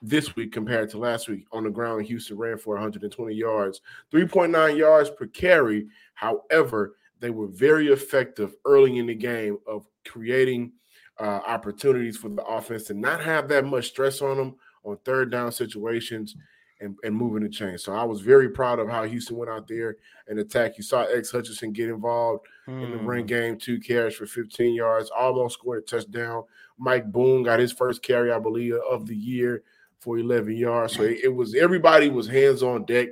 this 0.01 0.37
week 0.37 0.53
compared 0.53 0.89
to 0.91 0.99
last 0.99 1.27
week. 1.27 1.45
On 1.51 1.65
the 1.65 1.69
ground, 1.69 2.05
Houston 2.05 2.37
ran 2.37 2.57
for 2.57 2.75
120 2.75 3.35
yards, 3.35 3.81
3.9 4.13 4.77
yards 4.77 5.09
per 5.09 5.27
carry. 5.27 5.87
However, 6.13 6.95
they 7.19 7.29
were 7.29 7.47
very 7.47 7.89
effective 7.89 8.55
early 8.63 8.99
in 8.99 9.07
the 9.07 9.15
game 9.15 9.57
of 9.67 9.85
creating 10.05 10.71
uh, 11.19 11.41
opportunities 11.45 12.15
for 12.15 12.29
the 12.29 12.45
offense 12.45 12.83
to 12.83 12.93
not 12.93 13.21
have 13.21 13.49
that 13.49 13.65
much 13.65 13.87
stress 13.89 14.21
on 14.21 14.37
them 14.37 14.55
on 14.85 14.97
third 15.03 15.29
down 15.29 15.51
situations 15.51 16.37
and, 16.79 16.95
and 17.03 17.15
moving 17.15 17.43
the 17.43 17.49
chain. 17.49 17.77
So 17.77 17.93
I 17.93 18.03
was 18.03 18.21
very 18.21 18.49
proud 18.49 18.79
of 18.79 18.89
how 18.89 19.03
Houston 19.03 19.37
went 19.37 19.51
out 19.51 19.67
there 19.67 19.97
and 20.27 20.39
attacked. 20.39 20.77
You 20.77 20.83
saw 20.83 21.03
X 21.03 21.31
Hutchinson 21.31 21.71
get 21.71 21.89
involved 21.89 22.45
hmm. 22.65 22.83
in 22.83 22.91
the 22.91 22.97
run 22.97 23.21
hmm. 23.21 23.25
game, 23.25 23.57
two 23.57 23.79
carries 23.79 24.15
for 24.15 24.25
15 24.25 24.73
yards, 24.73 25.09
almost 25.09 25.55
scored 25.55 25.79
a 25.79 25.81
touchdown. 25.81 26.43
Mike 26.77 27.11
Boone 27.11 27.43
got 27.43 27.59
his 27.59 27.71
first 27.71 28.03
carry, 28.03 28.31
I 28.31 28.39
believe, 28.39 28.75
of 28.89 29.07
the 29.07 29.15
year 29.15 29.63
for 29.99 30.19
11 30.19 30.55
yards. 30.55 30.93
So 30.93 31.03
it, 31.03 31.21
it 31.23 31.33
was 31.33 31.55
everybody 31.55 32.09
was 32.09 32.27
hands 32.27 32.61
on 32.61 32.85
deck, 32.85 33.09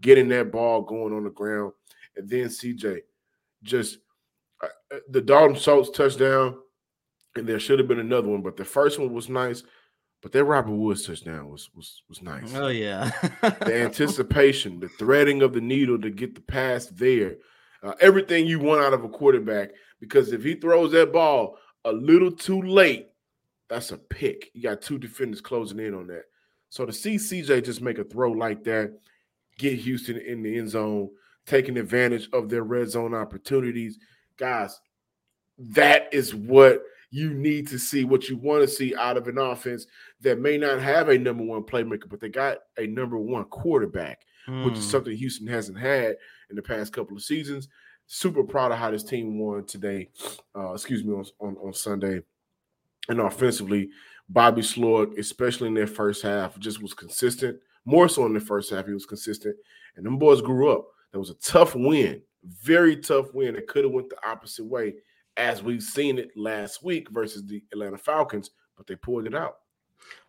getting 0.00 0.28
that 0.28 0.50
ball 0.50 0.82
going 0.82 1.14
on 1.14 1.24
the 1.24 1.30
ground. 1.30 1.72
And 2.16 2.28
then 2.28 2.46
CJ 2.46 3.00
just 3.62 3.98
uh, 4.62 4.66
uh, 4.92 4.98
the 5.08 5.20
Dalton 5.20 5.56
Schultz 5.56 5.90
touchdown, 5.90 6.58
and 7.34 7.46
there 7.46 7.58
should 7.58 7.78
have 7.78 7.88
been 7.88 7.98
another 7.98 8.28
one, 8.28 8.42
but 8.42 8.56
the 8.56 8.64
first 8.64 8.98
one 8.98 9.12
was 9.12 9.28
nice. 9.28 9.64
But 10.24 10.32
that 10.32 10.44
Robert 10.44 10.72
Woods 10.72 11.06
touchdown 11.06 11.50
was 11.50 11.68
was 11.76 12.02
was 12.08 12.22
nice. 12.22 12.54
Oh 12.54 12.68
yeah, 12.68 13.10
the 13.42 13.74
anticipation, 13.82 14.80
the 14.80 14.88
threading 14.88 15.42
of 15.42 15.52
the 15.52 15.60
needle 15.60 16.00
to 16.00 16.08
get 16.08 16.34
the 16.34 16.40
pass 16.40 16.86
there, 16.86 17.36
uh, 17.82 17.92
everything 18.00 18.46
you 18.46 18.58
want 18.58 18.80
out 18.80 18.94
of 18.94 19.04
a 19.04 19.08
quarterback. 19.10 19.72
Because 20.00 20.32
if 20.32 20.42
he 20.42 20.54
throws 20.54 20.92
that 20.92 21.12
ball 21.12 21.58
a 21.84 21.92
little 21.92 22.32
too 22.32 22.62
late, 22.62 23.08
that's 23.68 23.92
a 23.92 23.98
pick. 23.98 24.50
You 24.54 24.62
got 24.62 24.80
two 24.80 24.96
defenders 24.96 25.42
closing 25.42 25.78
in 25.78 25.92
on 25.92 26.06
that. 26.06 26.24
So 26.70 26.86
to 26.86 26.92
see 26.94 27.16
CJ 27.16 27.62
just 27.62 27.82
make 27.82 27.98
a 27.98 28.04
throw 28.04 28.32
like 28.32 28.64
that, 28.64 28.98
get 29.58 29.78
Houston 29.78 30.16
in 30.16 30.42
the 30.42 30.56
end 30.56 30.70
zone, 30.70 31.10
taking 31.44 31.76
advantage 31.76 32.30
of 32.32 32.48
their 32.48 32.64
red 32.64 32.88
zone 32.88 33.12
opportunities, 33.12 33.98
guys, 34.38 34.80
that 35.58 36.08
is 36.14 36.34
what 36.34 36.82
you 37.14 37.32
need 37.32 37.68
to 37.68 37.78
see 37.78 38.02
what 38.02 38.28
you 38.28 38.36
want 38.36 38.60
to 38.60 38.66
see 38.66 38.92
out 38.96 39.16
of 39.16 39.28
an 39.28 39.38
offense 39.38 39.86
that 40.22 40.40
may 40.40 40.58
not 40.58 40.80
have 40.80 41.08
a 41.08 41.16
number 41.16 41.44
one 41.44 41.62
playmaker, 41.62 42.08
but 42.08 42.18
they 42.18 42.28
got 42.28 42.58
a 42.76 42.88
number 42.88 43.16
one 43.16 43.44
quarterback, 43.44 44.22
mm. 44.48 44.64
which 44.64 44.74
is 44.74 44.84
hmm. 44.84 44.90
something 44.90 45.16
Houston 45.16 45.46
hasn't 45.46 45.78
had 45.78 46.16
in 46.50 46.56
the 46.56 46.62
past 46.62 46.92
couple 46.92 47.16
of 47.16 47.22
seasons. 47.22 47.68
Super 48.08 48.42
proud 48.42 48.72
of 48.72 48.78
how 48.78 48.90
this 48.90 49.04
team 49.04 49.38
won 49.38 49.64
today. 49.64 50.08
Uh, 50.56 50.72
excuse 50.72 51.04
me 51.04 51.12
on, 51.14 51.24
on, 51.38 51.56
on 51.64 51.72
Sunday, 51.72 52.20
and 53.08 53.20
offensively, 53.20 53.90
Bobby 54.28 54.62
Slowik, 54.62 55.16
especially 55.16 55.68
in 55.68 55.74
their 55.74 55.86
first 55.86 56.20
half, 56.20 56.58
just 56.58 56.82
was 56.82 56.94
consistent. 56.94 57.60
More 57.84 58.08
so 58.08 58.26
in 58.26 58.34
the 58.34 58.40
first 58.40 58.72
half, 58.72 58.86
he 58.86 58.92
was 58.92 59.06
consistent, 59.06 59.54
and 59.94 60.04
them 60.04 60.18
boys 60.18 60.42
grew 60.42 60.72
up. 60.72 60.88
That 61.12 61.20
was 61.20 61.30
a 61.30 61.34
tough 61.34 61.76
win, 61.76 62.22
very 62.42 62.96
tough 62.96 63.32
win. 63.32 63.54
It 63.54 63.68
could 63.68 63.84
have 63.84 63.92
went 63.92 64.08
the 64.08 64.28
opposite 64.28 64.64
way 64.64 64.94
as 65.36 65.62
we've 65.62 65.82
seen 65.82 66.18
it 66.18 66.30
last 66.36 66.82
week 66.82 67.10
versus 67.10 67.44
the 67.46 67.62
Atlanta 67.72 67.98
Falcons, 67.98 68.50
but 68.76 68.86
they 68.86 68.96
pulled 68.96 69.26
it 69.26 69.34
out. 69.34 69.56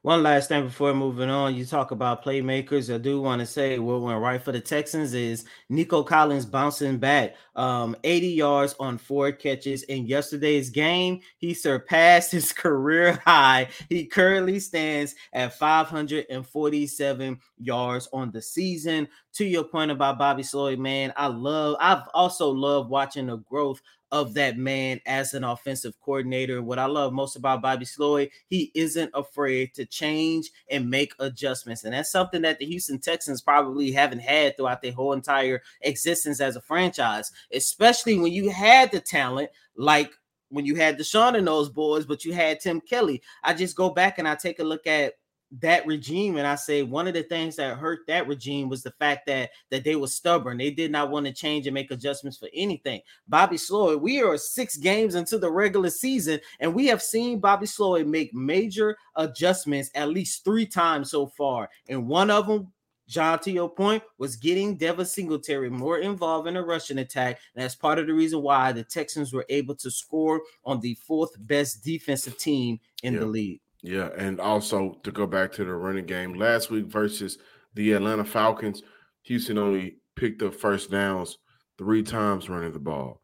One 0.04 0.22
last 0.22 0.50
thing 0.50 0.66
before 0.66 0.94
moving 0.94 1.32
on, 1.32 1.56
you 1.56 1.66
talk 1.66 1.90
about 1.90 2.24
playmakers. 2.24 2.94
I 2.94 3.00
do 3.00 3.20
want 3.22 3.40
to 3.40 3.46
say 3.48 3.80
what 3.80 4.02
went 4.02 4.22
right 4.22 4.40
for 4.40 4.52
the 4.52 4.60
Texans 4.60 5.16
is 5.16 5.46
Nico 5.68 6.04
Collins 6.04 6.46
bouncing 6.46 7.00
back, 7.00 7.36
um, 7.56 7.96
80 8.04 8.28
yards 8.28 8.76
on 8.80 9.00
four 9.00 9.32
catches 9.32 9.82
in 9.84 10.06
yesterday's 10.06 10.70
game. 10.70 11.22
He 11.40 11.56
surpassed 11.56 12.32
his 12.34 12.54
career 12.54 13.20
high. 13.26 13.70
He 13.90 14.06
currently 14.06 14.60
stands 14.60 15.16
at 15.34 15.58
547 15.58 17.40
yards 17.58 18.08
on 18.14 18.30
the 18.32 18.44
season. 18.44 19.08
To 19.34 19.44
your 19.44 19.64
point 19.64 19.90
about 19.90 20.20
Bobby 20.20 20.44
Slowik, 20.44 20.78
man, 20.78 21.14
I 21.18 21.28
love. 21.28 21.78
I've 21.80 22.08
also 22.14 22.48
loved 22.50 22.92
watching 22.92 23.26
the 23.26 23.38
growth 23.38 23.82
of 24.12 24.34
that 24.36 24.58
man 24.58 25.00
as 25.06 25.34
an 25.34 25.44
offensive 25.44 25.94
coordinator. 26.00 26.62
What 26.62 26.80
I 26.80 26.86
love 26.86 27.14
most 27.14 27.36
about 27.36 27.62
Bobby 27.62 27.86
Slowik, 27.86 28.32
he 28.48 28.72
isn't 28.76 29.12
afraid 29.14 29.74
to 29.76 29.86
change 29.86 30.52
and 30.70 30.90
make 30.90 31.14
adjustments. 31.20 31.84
And 31.84 31.94
that's 31.94 32.12
something 32.12 32.42
that 32.44 32.60
the 32.60 32.66
Houston 32.66 33.00
Texans 33.00 33.42
probably 33.42 33.92
haven't 33.92 34.20
had 34.20 34.56
throughout 34.56 34.82
their 34.82 34.94
whole 34.94 35.14
entire 35.14 35.62
existence 35.82 36.40
as 36.40 36.56
a 36.56 36.62
franchise, 36.62 37.32
especially 37.52 38.18
when 38.18 38.32
you 38.32 38.50
had 38.50 38.92
the 38.92 39.00
talent 39.00 39.50
like 39.76 40.12
when 40.50 40.66
you 40.66 40.76
had 40.76 40.98
Deshaun 40.98 41.36
and 41.36 41.48
those 41.48 41.70
boys, 41.70 42.06
but 42.06 42.24
you 42.24 42.34
had 42.34 42.60
Tim 42.60 42.80
Kelly. 42.80 43.22
I 43.44 43.54
just 43.54 43.76
go 43.76 43.90
back 43.90 44.20
and 44.20 44.28
I 44.28 44.36
take 44.36 44.60
a 44.60 44.64
look 44.64 44.88
at 44.88 45.16
that 45.62 45.86
regime 45.86 46.38
and 46.38 46.48
i 46.48 46.56
say 46.56 46.84
one 46.84 47.08
of 47.08 47.14
the 47.14 47.24
things 47.24 47.56
that 47.56 47.78
hurt 47.78 48.00
that 48.08 48.28
regime 48.28 48.68
was 48.70 48.84
the 48.84 48.92
fact 48.92 49.26
that 49.26 49.52
that 49.70 49.84
they 49.84 49.96
were 49.96 50.08
stubborn 50.08 50.58
they 50.58 50.72
did 50.72 50.92
not 50.92 51.10
want 51.12 51.26
to 51.26 51.34
change 51.34 51.68
and 51.68 51.74
make 51.74 51.92
adjustments 51.92 52.38
for 52.38 52.50
anything 52.54 53.02
bobby 53.28 53.56
slowik 53.56 54.02
we 54.02 54.22
are 54.22 54.38
six 54.38 54.78
games 54.78 55.16
into 55.16 55.38
the 55.38 55.50
regular 55.50 55.90
season 55.90 56.40
and 56.60 56.74
we 56.74 56.88
have 56.88 57.02
seen 57.02 57.40
bobby 57.40 57.66
slowik 57.66 58.06
make 58.06 58.34
major 58.34 58.98
adjustments 59.16 59.90
at 59.96 60.10
least 60.10 60.44
three 60.44 60.66
times 60.66 61.12
so 61.12 61.28
far 61.28 61.70
and 61.90 62.08
one 62.08 62.30
of 62.30 62.48
them 62.48 62.72
John, 63.08 63.38
to 63.42 63.52
your 63.52 63.70
point, 63.70 64.02
was 64.18 64.36
getting 64.36 64.78
Devin 64.78 65.06
Singletary 65.06 65.70
more 65.70 66.00
involved 66.00 66.48
in 66.48 66.58
a 66.58 66.64
rushing 66.64 66.98
attack. 66.98 67.40
And 67.54 67.64
that's 67.64 67.76
part 67.76 68.00
of 68.00 68.08
the 68.08 68.14
reason 68.14 68.42
why 68.42 68.72
the 68.72 68.84
Texans 68.84 69.32
were 69.32 69.46
able 69.48 69.76
to 69.76 69.92
score 69.92 70.42
on 70.64 70.80
the 70.80 70.96
fourth 70.96 71.30
best 71.38 71.84
defensive 71.84 72.38
team 72.40 72.80
in 73.04 73.16
the 73.16 73.26
league. 73.26 73.62
Yeah, 73.86 74.10
and 74.18 74.40
also 74.40 75.00
to 75.04 75.12
go 75.12 75.28
back 75.28 75.52
to 75.54 75.64
the 75.64 75.72
running 75.72 76.08
game 76.08 76.34
last 76.34 76.72
week 76.72 76.88
versus 76.88 77.38
the 77.76 77.92
Atlanta 77.92 78.26
Falcons, 78.26 78.82
Houston 79.24 79.60
only 79.60 79.98
picked 80.16 80.42
up 80.42 80.56
first 80.56 80.90
downs 80.90 81.38
three 81.78 82.02
times 82.02 82.50
running 82.50 82.72
the 82.72 82.80
ball. 82.80 83.22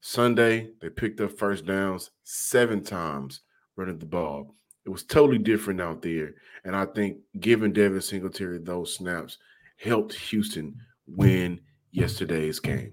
Sunday, 0.00 0.70
they 0.80 0.88
picked 0.88 1.20
up 1.20 1.36
first 1.36 1.66
downs 1.66 2.12
seven 2.22 2.84
times 2.84 3.40
running 3.74 3.98
the 3.98 4.06
ball. 4.06 4.54
It 4.84 4.90
was 4.90 5.02
totally 5.02 5.38
different 5.38 5.80
out 5.80 6.00
there. 6.00 6.34
And 6.64 6.76
I 6.76 6.86
think 6.86 7.18
giving 7.40 7.72
Devin 7.72 8.02
Singletary 8.02 8.58
those 8.58 8.94
snaps 8.94 9.36
helped 9.80 10.14
Houston 10.14 10.76
win 11.08 11.60
yesterday's 11.90 12.60
game. 12.60 12.92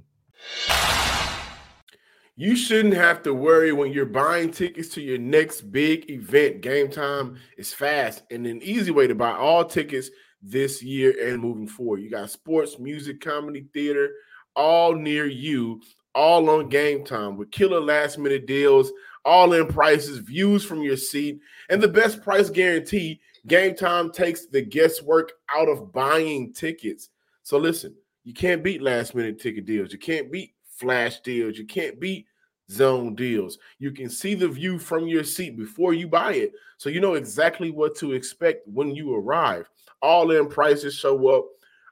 You 2.35 2.55
shouldn't 2.55 2.95
have 2.95 3.21
to 3.23 3.33
worry 3.33 3.73
when 3.73 3.93
you're 3.93 4.07
buying 4.07 4.49
tickets 4.49 4.89
to 4.89 5.01
your 5.01 5.19
next 5.19 5.71
big 5.71 6.09
event. 6.09 6.61
Game 6.61 6.89
time 6.89 7.37
is 7.57 7.75
fast 7.75 8.23
and 8.31 8.47
an 8.47 8.59
easy 8.63 8.89
way 8.89 9.05
to 9.05 9.13
buy 9.13 9.33
all 9.33 9.63
tickets 9.63 10.09
this 10.41 10.81
year 10.81 11.13
and 11.21 11.39
moving 11.39 11.67
forward. 11.67 12.01
You 12.01 12.09
got 12.09 12.31
sports, 12.31 12.79
music, 12.79 13.21
comedy, 13.21 13.67
theater, 13.71 14.09
all 14.55 14.95
near 14.95 15.27
you, 15.27 15.79
all 16.15 16.49
on 16.49 16.69
game 16.69 17.05
time 17.05 17.37
with 17.37 17.51
killer 17.51 17.79
last 17.79 18.17
minute 18.17 18.47
deals, 18.47 18.91
all 19.23 19.53
in 19.53 19.67
prices, 19.67 20.17
views 20.17 20.65
from 20.65 20.81
your 20.81 20.97
seat, 20.97 21.39
and 21.69 21.83
the 21.83 21.87
best 21.87 22.23
price 22.23 22.49
guarantee. 22.49 23.21
Game 23.45 23.75
time 23.75 24.11
takes 24.11 24.47
the 24.47 24.61
guesswork 24.63 25.33
out 25.55 25.69
of 25.69 25.93
buying 25.93 26.51
tickets. 26.51 27.09
So 27.43 27.59
listen, 27.59 27.93
you 28.23 28.33
can't 28.33 28.63
beat 28.63 28.81
last 28.81 29.13
minute 29.13 29.39
ticket 29.39 29.65
deals. 29.65 29.91
You 29.91 29.99
can't 29.99 30.31
beat 30.31 30.55
flash 30.83 31.21
deals. 31.21 31.57
You 31.57 31.65
can't 31.65 31.99
beat 31.99 32.27
zone 32.69 33.15
deals. 33.15 33.57
You 33.79 33.91
can 33.91 34.09
see 34.09 34.35
the 34.35 34.47
view 34.47 34.77
from 34.77 35.07
your 35.07 35.23
seat 35.23 35.57
before 35.57 35.93
you 35.93 36.07
buy 36.07 36.33
it. 36.33 36.51
So 36.77 36.89
you 36.89 36.99
know 36.99 37.13
exactly 37.13 37.71
what 37.71 37.95
to 37.97 38.11
expect 38.11 38.67
when 38.67 38.93
you 38.93 39.15
arrive. 39.15 39.69
All 40.01 40.31
in 40.31 40.47
prices 40.49 40.95
show 40.95 41.27
up. 41.29 41.45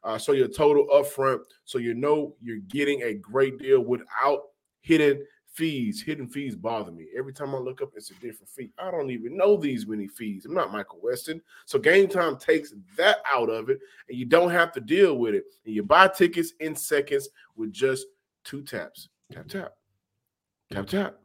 Uh, 0.04 0.18
so 0.18 0.34
your 0.34 0.48
total 0.48 0.88
upfront. 0.94 1.40
So 1.64 1.78
you 1.78 1.94
know 1.94 2.36
you're 2.42 2.58
getting 2.68 3.04
a 3.04 3.14
great 3.14 3.60
deal 3.60 3.82
without 3.82 4.42
hidden 4.82 5.24
fees. 5.54 6.02
Hidden 6.02 6.28
fees 6.28 6.56
bother 6.56 6.92
me. 6.92 7.08
Every 7.16 7.34
time 7.34 7.54
I 7.54 7.60
look 7.60 7.82
up, 7.82 7.92
it's 7.96 8.10
a 8.10 8.16
different 8.16 8.50
fee. 8.50 8.72
I 8.80 8.90
don't 8.90 9.12
even 9.12 9.38
know 9.38 9.58
these 9.58 9.86
many 9.88 10.08
fees. 10.08 10.46
I'm 10.46 10.54
not 10.54 10.72
Michael 10.72 11.00
Weston. 11.04 11.42
So 11.66 11.78
Game 11.78 12.08
Time 12.08 12.38
takes 12.38 12.74
that 12.98 13.18
out 13.32 13.50
of 13.50 13.70
it, 13.70 13.80
and 14.10 14.18
you 14.18 14.26
don't 14.26 14.50
have 14.50 14.72
to 14.74 14.82
deal 14.82 15.18
with 15.18 15.36
it. 15.36 15.44
And 15.66 15.76
you 15.76 15.84
buy 15.84 16.08
tickets 16.08 16.54
in 16.60 16.76
seconds 16.76 17.30
with 17.56 17.72
just 17.72 18.08
two 18.44 18.62
taps. 18.64 19.10
Tap 19.32 19.48
tap. 19.48 19.74
Tap 20.72 20.88
tap. 20.88 21.18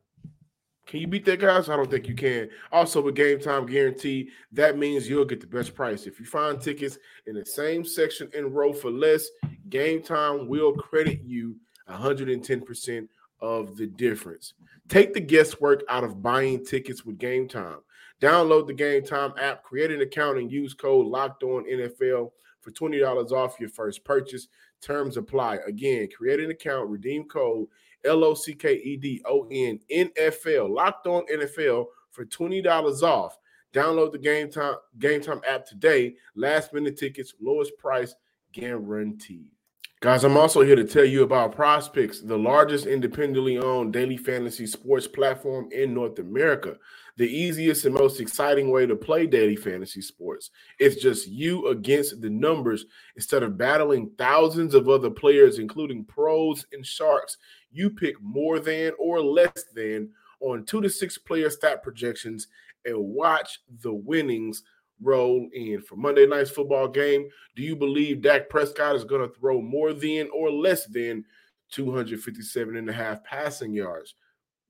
Can 0.86 1.00
you 1.00 1.08
beat 1.08 1.24
that, 1.24 1.40
guys? 1.40 1.68
I 1.68 1.74
don't 1.74 1.90
think 1.90 2.06
you 2.06 2.14
can. 2.14 2.48
Also, 2.70 3.02
with 3.02 3.16
game 3.16 3.40
time 3.40 3.66
guarantee, 3.66 4.30
that 4.52 4.78
means 4.78 5.08
you'll 5.08 5.24
get 5.24 5.40
the 5.40 5.46
best 5.46 5.74
price. 5.74 6.06
If 6.06 6.20
you 6.20 6.26
find 6.26 6.60
tickets 6.60 6.96
in 7.26 7.34
the 7.34 7.44
same 7.44 7.84
section 7.84 8.30
and 8.34 8.54
row 8.54 8.72
for 8.72 8.90
less, 8.90 9.28
game 9.68 10.00
time 10.00 10.46
will 10.46 10.72
credit 10.72 11.22
you 11.24 11.56
110% 11.88 13.08
of 13.40 13.76
the 13.76 13.86
difference. 13.88 14.54
Take 14.88 15.12
the 15.12 15.20
guesswork 15.20 15.82
out 15.88 16.04
of 16.04 16.22
buying 16.22 16.64
tickets 16.64 17.04
with 17.04 17.18
game 17.18 17.48
time. 17.48 17.78
Download 18.20 18.66
the 18.66 18.72
game 18.72 19.04
time 19.04 19.32
app, 19.40 19.64
create 19.64 19.90
an 19.90 20.00
account, 20.00 20.38
and 20.38 20.50
use 20.50 20.72
code 20.72 21.06
locked 21.06 21.42
on 21.42 21.64
NFL 21.64 22.30
for 22.60 22.70
$20 22.70 23.32
off 23.32 23.60
your 23.60 23.68
first 23.68 24.04
purchase. 24.04 24.48
Terms 24.82 25.16
apply. 25.16 25.58
Again, 25.66 26.08
create 26.16 26.40
an 26.40 26.50
account, 26.50 26.88
redeem 26.88 27.24
code 27.24 27.66
L 28.04 28.24
O 28.24 28.34
C 28.34 28.54
K 28.54 28.74
E 28.74 28.96
D 28.96 29.22
O 29.26 29.46
N 29.50 29.80
NFL, 29.92 30.70
locked 30.70 31.06
on 31.06 31.24
NFL 31.26 31.86
for 32.10 32.24
$20 32.24 33.02
off. 33.02 33.36
Download 33.72 34.12
the 34.12 34.18
Game 34.18 34.50
Time 34.50 34.76
Game 34.98 35.20
Time 35.20 35.40
app 35.46 35.66
today. 35.66 36.14
Last 36.34 36.72
minute 36.72 36.98
tickets, 36.98 37.34
lowest 37.40 37.76
price 37.78 38.14
guaranteed. 38.52 39.50
Guys, 40.00 40.24
I'm 40.24 40.36
also 40.36 40.60
here 40.60 40.76
to 40.76 40.84
tell 40.84 41.06
you 41.06 41.22
about 41.22 41.56
PrizePicks, 41.56 42.26
the 42.28 42.36
largest 42.36 42.84
independently 42.84 43.56
owned 43.56 43.94
daily 43.94 44.18
fantasy 44.18 44.66
sports 44.66 45.08
platform 45.08 45.70
in 45.72 45.94
North 45.94 46.18
America. 46.18 46.76
The 47.16 47.26
easiest 47.26 47.86
and 47.86 47.94
most 47.94 48.20
exciting 48.20 48.70
way 48.70 48.84
to 48.84 48.94
play 48.94 49.26
daily 49.26 49.56
fantasy 49.56 50.02
sports. 50.02 50.50
It's 50.78 51.00
just 51.00 51.28
you 51.28 51.68
against 51.68 52.20
the 52.20 52.28
numbers 52.28 52.84
instead 53.16 53.42
of 53.42 53.56
battling 53.56 54.10
thousands 54.18 54.74
of 54.74 54.90
other 54.90 55.08
players, 55.08 55.58
including 55.58 56.04
pros 56.04 56.66
and 56.74 56.84
sharks 56.84 57.38
you 57.72 57.88
pick 57.88 58.20
more 58.20 58.60
than 58.60 58.92
or 58.98 59.22
less 59.22 59.64
than 59.74 60.10
on 60.40 60.66
two 60.66 60.82
to 60.82 60.90
six 60.90 61.16
player 61.16 61.48
stat 61.48 61.82
projections 61.82 62.48
and 62.84 62.98
watch 62.98 63.60
the 63.80 63.94
winnings 63.94 64.62
roll 65.02 65.48
in. 65.52 65.80
For 65.82 65.96
Monday 65.96 66.26
night's 66.26 66.50
football 66.50 66.88
game, 66.88 67.28
do 67.54 67.62
you 67.62 67.76
believe 67.76 68.22
Dak 68.22 68.48
Prescott 68.48 68.96
is 68.96 69.04
going 69.04 69.26
to 69.26 69.34
throw 69.34 69.60
more 69.60 69.92
than 69.92 70.28
or 70.32 70.50
less 70.50 70.86
than 70.86 71.24
257 71.72 72.76
and 72.76 72.88
a 72.88 72.92
half 72.92 73.22
passing 73.24 73.72
yards? 73.72 74.14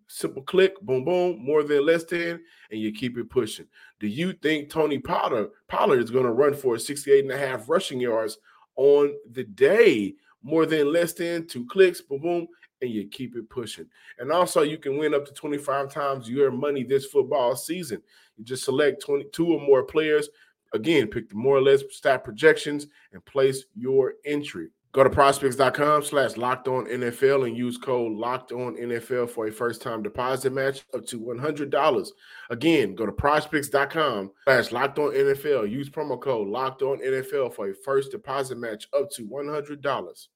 Simple 0.09 0.42
click, 0.42 0.80
boom, 0.83 1.04
boom, 1.04 1.45
more 1.45 1.64
than 1.64 1.85
less 1.85 2.04
than, 2.04 2.40
and 2.71 2.80
you 2.80 2.92
keep 2.92 3.18
it 3.18 3.28
pushing. 3.28 3.66
Do 3.99 4.06
you 4.06 4.33
think 4.35 4.71
Tony 4.71 4.99
Pollard, 4.99 5.49
Pollard 5.68 6.00
is 6.00 6.11
going 6.11 6.26
to 6.26 6.33
run 6.33 6.54
for 6.54 6.78
68 6.78 7.25
and 7.25 7.33
a 7.33 7.38
half 7.38 7.68
rushing 7.68 8.00
yards 8.00 8.38
on 8.76 9.14
the 9.33 9.45
day? 9.45 10.14
More 10.42 10.64
than 10.64 10.92
less 10.92 11.12
than 11.12 11.49
two 11.49 11.66
clicks, 11.66 12.00
boom, 12.00 12.21
boom, 12.21 12.47
and 12.83 12.90
you 12.90 13.09
keep 13.09 13.37
it 13.37 13.49
pushing. 13.49 13.87
And 14.18 14.30
also, 14.30 14.62
you 14.62 14.78
can 14.78 14.99
win 14.99 15.14
up 15.14 15.26
to 15.26 15.33
25 15.33 15.90
times 15.90 16.28
your 16.28 16.50
money 16.50 16.85
this 16.85 17.06
football 17.06 17.56
season. 17.56 18.02
You 18.37 18.45
just 18.45 18.64
select 18.64 19.02
22 19.02 19.47
or 19.47 19.61
more 19.61 19.85
players. 19.85 20.28
Again, 20.73 21.09
pick 21.09 21.28
the 21.28 21.37
more 21.37 21.56
or 21.56 21.62
less 21.62 21.83
stat 21.90 22.25
projections 22.25 22.87
and 23.12 23.25
place 23.25 23.64
your 23.75 24.14
entry. 24.25 24.68
Go 24.97 25.04
to 25.04 25.11
prizepicks.com 25.11 26.04
slash 26.04 26.38
locked 26.38 26.68
on 26.68 26.87
NFL 26.87 27.47
and 27.47 27.54
use 27.54 27.76
code 27.76 28.12
locked 28.12 28.50
on 28.52 28.76
NFL 28.76 29.28
for 29.28 29.47
a 29.47 29.52
first 29.52 29.83
time 29.83 30.02
deposit 30.02 30.54
match 30.54 30.87
up 30.95 31.04
to 31.09 31.21
$100. 31.21 32.09
Again, 32.49 32.95
go 32.95 33.04
to 33.04 33.12
prizepicks.com 33.12 34.30
slash 34.45 34.73
locked 34.73 34.99
on 34.99 35.12
NFL. 35.12 35.71
Use 35.71 35.90
promo 35.90 36.18
code 36.18 36.49
locked 36.49 36.80
on 36.80 37.00
NFL 37.00 37.52
for 37.52 37.68
a 37.68 37.75
first 37.75 38.11
deposit 38.11 38.56
match 38.56 38.88
up 38.99 39.11
to 39.11 39.26
$100. 39.26 40.26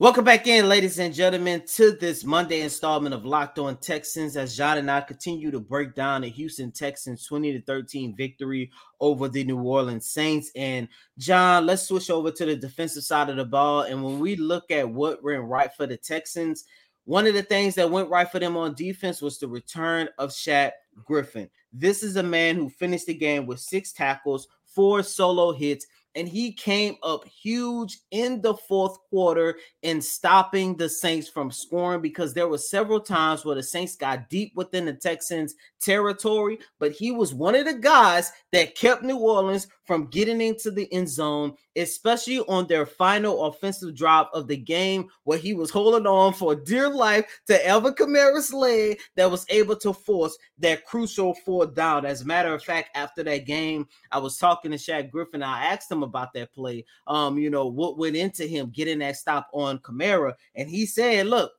Welcome 0.00 0.24
back 0.24 0.46
in, 0.46 0.68
ladies 0.68 1.00
and 1.00 1.12
gentlemen, 1.12 1.64
to 1.74 1.90
this 1.90 2.22
Monday 2.22 2.60
installment 2.60 3.16
of 3.16 3.24
Locked 3.24 3.58
On 3.58 3.76
Texans. 3.78 4.36
As 4.36 4.56
John 4.56 4.78
and 4.78 4.88
I 4.88 5.00
continue 5.00 5.50
to 5.50 5.58
break 5.58 5.96
down 5.96 6.20
the 6.20 6.28
Houston 6.28 6.70
Texans 6.70 7.26
20 7.26 7.54
to 7.54 7.62
13 7.62 8.14
victory 8.14 8.70
over 9.00 9.28
the 9.28 9.42
New 9.42 9.60
Orleans 9.60 10.08
Saints. 10.08 10.52
And 10.54 10.86
John, 11.18 11.66
let's 11.66 11.88
switch 11.88 12.10
over 12.10 12.30
to 12.30 12.46
the 12.46 12.54
defensive 12.54 13.02
side 13.02 13.28
of 13.28 13.38
the 13.38 13.44
ball. 13.44 13.80
And 13.80 14.04
when 14.04 14.20
we 14.20 14.36
look 14.36 14.70
at 14.70 14.88
what 14.88 15.24
went 15.24 15.42
right 15.42 15.74
for 15.74 15.88
the 15.88 15.96
Texans, 15.96 16.64
One 17.08 17.26
of 17.26 17.32
the 17.32 17.42
things 17.42 17.74
that 17.76 17.90
went 17.90 18.10
right 18.10 18.30
for 18.30 18.38
them 18.38 18.54
on 18.58 18.74
defense 18.74 19.22
was 19.22 19.38
the 19.38 19.48
return 19.48 20.10
of 20.18 20.28
Shaq 20.28 20.72
Griffin. 21.06 21.48
This 21.72 22.02
is 22.02 22.16
a 22.16 22.22
man 22.22 22.56
who 22.56 22.68
finished 22.68 23.06
the 23.06 23.14
game 23.14 23.46
with 23.46 23.60
six 23.60 23.94
tackles, 23.94 24.46
four 24.66 25.02
solo 25.02 25.52
hits, 25.52 25.86
and 26.18 26.28
he 26.28 26.50
came 26.50 26.96
up 27.04 27.24
huge 27.24 28.00
in 28.10 28.40
the 28.40 28.54
fourth 28.54 28.98
quarter 29.08 29.56
in 29.82 30.02
stopping 30.02 30.76
the 30.76 30.88
Saints 30.88 31.28
from 31.28 31.52
scoring 31.52 32.02
because 32.02 32.34
there 32.34 32.48
were 32.48 32.58
several 32.58 33.00
times 33.00 33.44
where 33.44 33.54
the 33.54 33.62
Saints 33.62 33.94
got 33.94 34.28
deep 34.28 34.52
within 34.56 34.84
the 34.84 34.92
Texans 34.92 35.54
territory, 35.80 36.58
but 36.80 36.90
he 36.90 37.12
was 37.12 37.34
one 37.34 37.54
of 37.54 37.66
the 37.66 37.74
guys 37.74 38.32
that 38.52 38.74
kept 38.74 39.04
New 39.04 39.18
Orleans 39.18 39.68
from 39.84 40.06
getting 40.06 40.40
into 40.40 40.70
the 40.70 40.92
end 40.92 41.08
zone, 41.08 41.54
especially 41.76 42.40
on 42.40 42.66
their 42.66 42.84
final 42.84 43.44
offensive 43.44 43.94
drive 43.94 44.26
of 44.34 44.48
the 44.48 44.56
game, 44.56 45.08
where 45.24 45.38
he 45.38 45.54
was 45.54 45.70
holding 45.70 46.06
on 46.06 46.32
for 46.32 46.54
dear 46.54 46.90
life 46.90 47.24
to 47.46 47.66
Alvin 47.66 47.94
Kamara's 47.94 48.52
leg 48.52 48.98
that 49.16 49.30
was 49.30 49.46
able 49.48 49.76
to 49.76 49.92
force 49.92 50.36
that 50.58 50.84
crucial 50.84 51.32
fourth 51.46 51.74
down. 51.74 52.04
As 52.04 52.22
a 52.22 52.26
matter 52.26 52.52
of 52.52 52.62
fact, 52.62 52.90
after 52.94 53.22
that 53.22 53.46
game, 53.46 53.86
I 54.10 54.18
was 54.18 54.36
talking 54.36 54.72
to 54.72 54.76
Shaq 54.76 55.10
Griffin. 55.10 55.42
I 55.42 55.64
asked 55.64 55.90
him 55.90 56.02
about 56.08 56.32
that 56.34 56.52
play. 56.52 56.84
Um, 57.06 57.38
you 57.38 57.50
know, 57.50 57.66
what 57.66 57.98
went 57.98 58.16
into 58.16 58.46
him 58.46 58.70
getting 58.70 58.98
that 59.00 59.16
stop 59.16 59.48
on 59.52 59.78
Kamara, 59.78 60.34
and 60.54 60.68
he 60.68 60.86
said, 60.86 61.26
"Look." 61.26 61.52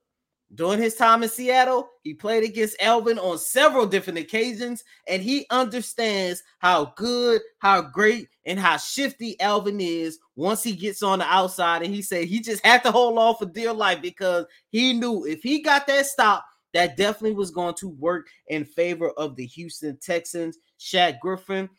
During 0.55 0.81
his 0.81 0.95
time 0.95 1.21
in 1.21 1.29
Seattle, 1.29 1.87
he 2.01 2.15
played 2.15 2.43
against 2.43 2.81
Alvin 2.81 3.19
on 3.19 3.37
several 3.37 3.85
different 3.85 4.17
occasions, 4.17 4.83
and 5.07 5.21
he 5.21 5.45
understands 5.51 6.41
how 6.57 6.93
good, 6.97 7.41
how 7.59 7.83
great, 7.83 8.29
and 8.45 8.59
how 8.59 8.77
shifty 8.77 9.39
Alvin 9.39 9.79
is 9.79 10.17
once 10.35 10.63
he 10.63 10.71
gets 10.71 11.03
on 11.03 11.19
the 11.19 11.25
outside. 11.25 11.83
And 11.83 11.93
he 11.93 12.01
said 12.01 12.25
he 12.25 12.41
just 12.41 12.65
had 12.65 12.81
to 12.81 12.91
hold 12.91 13.19
on 13.19 13.35
for 13.35 13.45
dear 13.45 13.71
life 13.71 14.01
because 14.01 14.47
he 14.71 14.93
knew 14.93 15.23
if 15.25 15.43
he 15.43 15.61
got 15.61 15.85
that 15.85 16.07
stop, 16.07 16.43
that 16.73 16.97
definitely 16.97 17.33
was 17.33 17.51
going 17.51 17.75
to 17.75 17.89
work 17.89 18.27
in 18.47 18.65
favor 18.65 19.09
of 19.11 19.35
the 19.35 19.45
Houston 19.45 19.97
Texans. 20.01 20.57
Shaq 20.79 21.19
Griffin, 21.19 21.69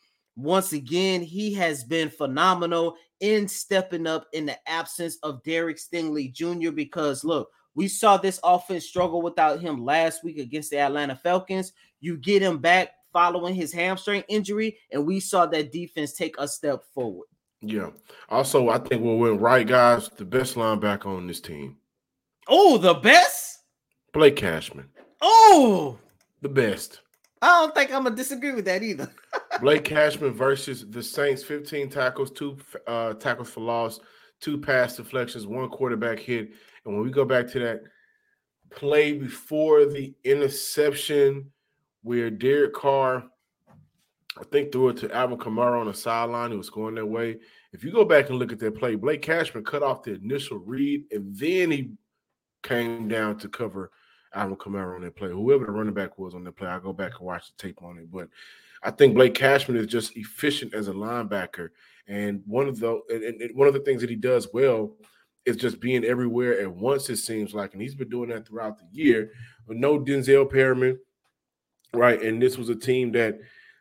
once 0.43 0.73
again, 0.73 1.23
he 1.23 1.53
has 1.55 1.85
been 1.85 2.11
phenomenal 2.11 2.97
in 3.21 3.49
stepping 3.49 4.07
up 4.07 4.27
in 4.33 4.47
the 4.47 4.57
absence 4.69 5.19
of 5.23 5.43
Derek 5.43 5.79
Stingley 5.79 6.33
Jr. 6.33 6.71
Because 6.71 7.25
look, 7.25 7.51
we 7.75 7.89
saw 7.89 8.17
this 8.17 8.41
offense 8.43 8.87
struggle 8.87 9.23
without 9.23 9.61
him 9.61 9.85
last 9.85 10.25
week 10.25 10.39
against 10.39 10.71
the 10.71 10.79
Atlanta 10.79 11.17
Falcons. 11.17 11.73
You 12.01 12.17
get 12.17 12.43
him 12.43 12.59
back 12.59 12.91
following 13.13 13.55
his 13.55 13.73
hamstring 13.73 14.23
injury, 14.29 14.79
and 14.93 15.07
we 15.07 15.21
saw 15.21 15.47
that 15.47 15.73
defense 15.73 16.13
take 16.13 16.37
a 16.39 16.49
step 16.49 16.83
forward. 16.95 17.27
Yeah. 17.61 17.91
Also, 18.29 18.69
I 18.71 18.79
think 18.79 19.03
what 19.03 19.19
went 19.19 19.41
right, 19.41 19.67
guys, 19.67 20.09
the 20.17 20.25
best 20.25 20.55
linebacker 20.55 21.07
on 21.07 21.27
this 21.27 21.41
team. 21.41 21.77
Oh, 22.49 22.79
the 22.79 22.95
best? 22.95 23.59
Blake 24.13 24.37
Cashman. 24.37 24.89
Oh, 25.21 25.99
the 26.41 26.49
best. 26.49 27.01
I 27.43 27.61
don't 27.61 27.75
think 27.75 27.93
I'm 27.93 28.05
gonna 28.05 28.17
disagree 28.17 28.53
with 28.53 28.65
that 28.65 28.83
either. 28.83 29.11
Blake 29.59 29.85
Cashman 29.85 30.33
versus 30.33 30.87
the 30.89 31.03
Saints, 31.03 31.43
15 31.43 31.91
tackles, 31.91 32.31
two 32.31 32.57
uh, 32.87 33.15
tackles 33.15 33.51
for 33.51 33.61
loss, 33.61 34.01
two 34.41 34.59
pass 34.59 34.97
deflections, 34.97 35.47
one 35.47 35.69
quarterback 35.69 36.19
hit. 36.19 36.53
And 36.85 36.95
when 36.95 37.05
we 37.05 37.11
go 37.11 37.25
back 37.25 37.49
to 37.49 37.59
that 37.61 37.83
play 38.71 39.13
before 39.13 39.85
the 39.85 40.15
interception, 40.25 41.51
where 42.03 42.31
Derek 42.31 42.73
Carr, 42.73 43.25
I 44.39 44.45
think, 44.45 44.73
threw 44.73 44.91
it 44.91 44.97
to 44.99 45.15
Alvin 45.15 45.39
Kamara 45.39 45.81
on 45.81 45.87
the 45.87 45.95
sideline, 45.95 46.53
he 46.53 46.57
was 46.57 46.71
going 46.71 46.95
that 46.95 47.07
way. 47.07 47.39
If 47.73 47.85
you 47.85 47.93
go 47.93 48.05
back 48.05 48.31
and 48.31 48.39
look 48.39 48.53
at 48.53 48.59
that 48.61 48.79
play, 48.79 48.95
Blake 48.95 49.23
Cashman 49.23 49.65
cut 49.65 49.83
off 49.83 50.05
the 50.05 50.15
initial 50.15 50.59
read, 50.59 51.05
and 51.11 51.37
then 51.37 51.71
he 51.71 51.91
came 52.63 53.09
down 53.09 53.39
to 53.39 53.49
cover 53.49 53.91
Alvin 54.35 54.57
Kamara 54.57 54.95
on 54.95 55.03
that 55.03 55.17
play. 55.17 55.29
Whoever 55.29 55.67
the 55.67 55.73
running 55.73 55.95
back 55.95 56.19
was 56.19 56.35
on 56.35 56.45
that 56.45 56.57
play, 56.57 56.69
I 56.69 56.79
go 56.79 56.93
back 56.93 57.19
and 57.19 57.27
watch 57.27 57.51
the 57.51 57.63
tape 57.63 57.83
on 57.83 57.99
it. 57.99 58.11
But 58.11 58.29
I 58.83 58.91
think 58.91 59.15
Blake 59.15 59.35
Cashman 59.35 59.77
is 59.77 59.87
just 59.87 60.17
efficient 60.17 60.75
as 60.75 60.89
a 60.89 60.93
linebacker, 60.93 61.69
and 62.09 62.43
one 62.47 62.69
of 62.69 62.81
the 62.81 63.01
and, 63.11 63.41
and 63.41 63.57
one 63.57 63.69
of 63.69 63.75
the 63.75 63.81
things 63.81 64.01
that 64.01 64.11
he 64.11 64.17
does 64.17 64.49
well 64.53 64.97
is 65.47 65.57
just 65.57 65.81
being 65.81 66.05
everywhere 66.05 66.61
at 66.61 66.71
once. 66.71 67.09
It 67.11 67.17
seems 67.17 67.55
like, 67.55 67.73
and 67.73 67.83
he's 67.83 67.95
been 67.95 68.09
doing 68.09 68.31
that 68.31 68.47
throughout 68.47 68.79
the 68.79 68.87
year. 68.91 69.33
But 69.67 69.77
no 69.77 69.99
Denzel 69.99 70.51
Perryman, 70.51 70.99
right? 71.95 72.21
And 72.21 72.41
this 72.41 72.59
was 72.59 72.69
a 72.69 72.75
team 72.75 73.13
that 73.13 73.39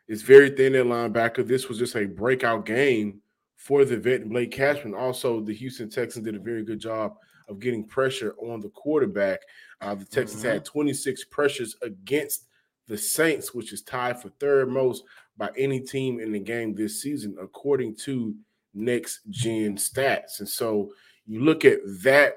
is 0.08 0.22
very 0.22 0.50
thin 0.50 0.74
at 0.74 0.86
linebacker. 0.86 1.46
This 1.46 1.68
was 1.68 1.78
just 1.78 1.96
a 1.96 2.06
breakout 2.06 2.66
game 2.66 3.20
for 3.56 3.84
the 3.84 3.96
vet 3.96 4.22
and 4.22 4.30
Blake 4.30 4.50
Cashman. 4.50 4.94
Also, 4.94 5.40
the 5.40 5.54
Houston 5.54 5.90
Texans 5.90 6.24
did 6.24 6.34
a 6.34 6.40
very 6.40 6.64
good 6.64 6.80
job 6.80 7.16
of 7.48 7.58
getting 7.58 7.86
pressure 7.86 8.34
on 8.38 8.60
the 8.60 8.70
quarterback. 8.70 9.40
Uh, 9.80 9.94
the 9.94 10.04
Texans 10.04 10.42
mm-hmm. 10.42 10.52
had 10.52 10.64
26 10.64 11.24
pressures 11.24 11.76
against 11.82 12.46
the 12.90 12.98
Saints, 12.98 13.54
which 13.54 13.72
is 13.72 13.82
tied 13.82 14.20
for 14.20 14.30
third 14.40 14.68
most 14.68 15.04
by 15.38 15.48
any 15.56 15.78
team 15.78 16.18
in 16.18 16.32
the 16.32 16.40
game 16.40 16.74
this 16.74 17.00
season, 17.00 17.36
according 17.40 17.94
to 17.94 18.34
next 18.74 19.20
gen 19.30 19.76
stats. 19.76 20.40
And 20.40 20.48
so 20.48 20.90
you 21.24 21.40
look 21.40 21.64
at 21.64 21.78
that, 22.02 22.34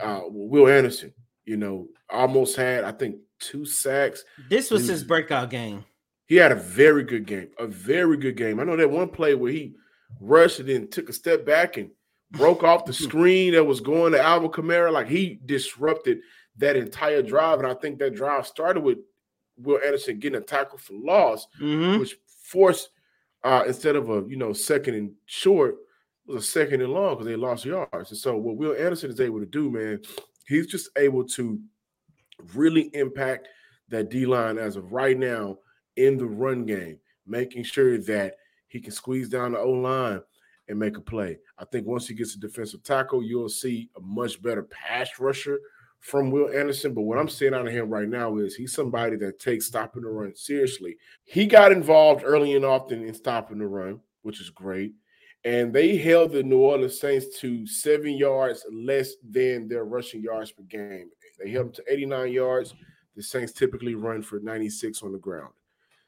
uh, 0.00 0.20
Will 0.26 0.68
Anderson, 0.68 1.14
you 1.46 1.56
know, 1.56 1.88
almost 2.10 2.56
had, 2.56 2.84
I 2.84 2.92
think, 2.92 3.16
two 3.38 3.64
sacks. 3.64 4.24
This 4.50 4.70
was 4.70 4.86
his 4.86 5.02
breakout 5.02 5.48
game. 5.48 5.86
He 6.26 6.36
had 6.36 6.52
a 6.52 6.56
very 6.56 7.02
good 7.02 7.26
game, 7.26 7.48
a 7.58 7.66
very 7.66 8.18
good 8.18 8.36
game. 8.36 8.60
I 8.60 8.64
know 8.64 8.76
that 8.76 8.90
one 8.90 9.08
play 9.08 9.34
where 9.34 9.50
he 9.50 9.76
rushed 10.20 10.60
and 10.60 10.68
then 10.68 10.88
took 10.88 11.08
a 11.08 11.12
step 11.14 11.46
back 11.46 11.78
and 11.78 11.90
broke 12.30 12.62
off 12.62 12.84
the 12.84 12.92
screen 12.92 13.54
that 13.54 13.64
was 13.64 13.80
going 13.80 14.12
to 14.12 14.22
Alvin 14.22 14.50
Kamara. 14.50 14.92
Like 14.92 15.08
he 15.08 15.40
disrupted 15.46 16.18
that 16.58 16.76
entire 16.76 17.22
drive. 17.22 17.60
And 17.60 17.68
I 17.68 17.74
think 17.74 17.98
that 17.98 18.14
drive 18.14 18.46
started 18.46 18.82
with 18.82 18.98
Will 19.56 19.80
Anderson 19.84 20.18
getting 20.18 20.40
a 20.40 20.44
tackle 20.44 20.78
for 20.78 20.94
loss, 20.94 21.46
mm-hmm. 21.60 22.00
which 22.00 22.16
forced 22.26 22.90
uh, 23.42 23.64
instead 23.66 23.96
of 23.96 24.10
a 24.10 24.24
you 24.28 24.36
know 24.36 24.52
second 24.52 24.94
and 24.94 25.12
short, 25.26 25.76
was 26.26 26.44
a 26.44 26.46
second 26.46 26.80
and 26.80 26.92
long 26.92 27.14
because 27.14 27.26
they 27.26 27.36
lost 27.36 27.64
yards. 27.64 28.10
And 28.10 28.18
so 28.18 28.36
what 28.36 28.56
Will 28.56 28.74
Anderson 28.74 29.10
is 29.10 29.20
able 29.20 29.40
to 29.40 29.46
do, 29.46 29.70
man, 29.70 30.00
he's 30.46 30.66
just 30.66 30.88
able 30.96 31.24
to 31.28 31.60
really 32.54 32.90
impact 32.94 33.48
that 33.88 34.10
D 34.10 34.26
line 34.26 34.58
as 34.58 34.76
of 34.76 34.92
right 34.92 35.18
now 35.18 35.58
in 35.96 36.16
the 36.16 36.26
run 36.26 36.64
game, 36.64 36.98
making 37.26 37.64
sure 37.64 37.98
that 37.98 38.36
he 38.68 38.80
can 38.80 38.92
squeeze 38.92 39.28
down 39.28 39.52
the 39.52 39.58
O 39.58 39.70
line 39.70 40.20
and 40.68 40.78
make 40.78 40.96
a 40.96 41.00
play. 41.00 41.38
I 41.58 41.64
think 41.66 41.86
once 41.86 42.08
he 42.08 42.14
gets 42.14 42.34
a 42.34 42.40
defensive 42.40 42.82
tackle, 42.82 43.22
you'll 43.22 43.48
see 43.48 43.90
a 43.96 44.00
much 44.00 44.42
better 44.42 44.62
pass 44.64 45.10
rusher 45.20 45.60
from 46.04 46.30
Will 46.30 46.48
Anderson. 46.48 46.94
But 46.94 47.02
what 47.02 47.18
I'm 47.18 47.54
out 47.54 47.66
of 47.66 47.72
him 47.72 47.90
right 47.90 48.08
now 48.08 48.36
is 48.38 48.54
he's 48.54 48.72
somebody 48.72 49.16
that 49.16 49.38
takes 49.38 49.66
stopping 49.66 50.02
the 50.02 50.08
run 50.08 50.34
seriously. 50.34 50.96
He 51.24 51.46
got 51.46 51.72
involved 51.72 52.22
early 52.24 52.54
and 52.54 52.64
often 52.64 53.02
in 53.02 53.14
stopping 53.14 53.58
the 53.58 53.66
run, 53.66 54.00
which 54.22 54.40
is 54.40 54.50
great 54.50 54.94
and 55.44 55.72
they 55.72 55.96
held 55.96 56.32
the 56.32 56.42
New 56.42 56.58
Orleans 56.58 56.98
Saints 56.98 57.38
to 57.40 57.66
seven 57.66 58.14
yards 58.14 58.64
less 58.72 59.12
than 59.28 59.68
their 59.68 59.84
rushing 59.84 60.22
yards 60.22 60.50
per 60.50 60.62
game. 60.62 61.10
They 61.38 61.50
held 61.50 61.66
them 61.66 61.72
to 61.74 61.92
89 61.92 62.32
yards. 62.32 62.74
The 63.14 63.22
Saints 63.22 63.52
typically 63.52 63.94
run 63.94 64.22
for 64.22 64.40
96 64.40 65.02
on 65.02 65.12
the 65.12 65.18
ground. 65.18 65.52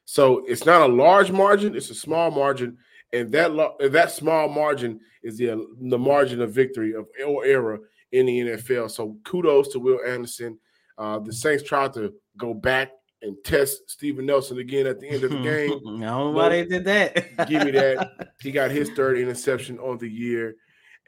So 0.06 0.44
it's 0.46 0.64
not 0.64 0.88
a 0.88 0.92
large 0.92 1.30
margin, 1.30 1.76
it's 1.76 1.90
a 1.90 1.94
small 1.94 2.30
margin. 2.30 2.78
And 3.12 3.30
that 3.32 3.52
that 3.92 4.11
small 4.11 4.48
margin 4.48 5.00
is 5.22 5.37
the, 5.37 5.66
the 5.80 5.98
margin 5.98 6.40
of 6.40 6.52
victory 6.52 6.94
of 6.94 7.06
or 7.24 7.44
error 7.44 7.80
in 8.12 8.27
the 8.27 8.40
NFL. 8.40 8.90
So 8.90 9.16
kudos 9.25 9.69
to 9.69 9.79
Will 9.79 10.01
Anderson. 10.07 10.59
Uh, 10.99 11.19
the 11.19 11.33
Saints 11.33 11.62
tried 11.62 11.92
to 11.95 12.14
go 12.38 12.55
back 12.55 12.90
and 13.23 13.37
test 13.45 13.90
Steven 13.90 14.27
Nelson 14.27 14.59
again 14.59 14.87
at 14.87 15.01
the 15.01 15.09
end 15.09 15.25
of 15.25 15.31
the 15.31 15.38
game. 15.42 15.73
I 15.73 15.90
don't 15.90 16.01
know 16.01 16.31
why 16.31 16.49
they 16.51 16.64
did 16.64 16.85
that. 16.85 17.49
give 17.49 17.64
me 17.64 17.71
that. 17.73 18.31
He 18.40 18.53
got 18.53 18.71
his 18.71 18.90
third 18.90 19.19
interception 19.19 19.79
on 19.79 19.99
the 19.99 20.09
year. 20.09 20.57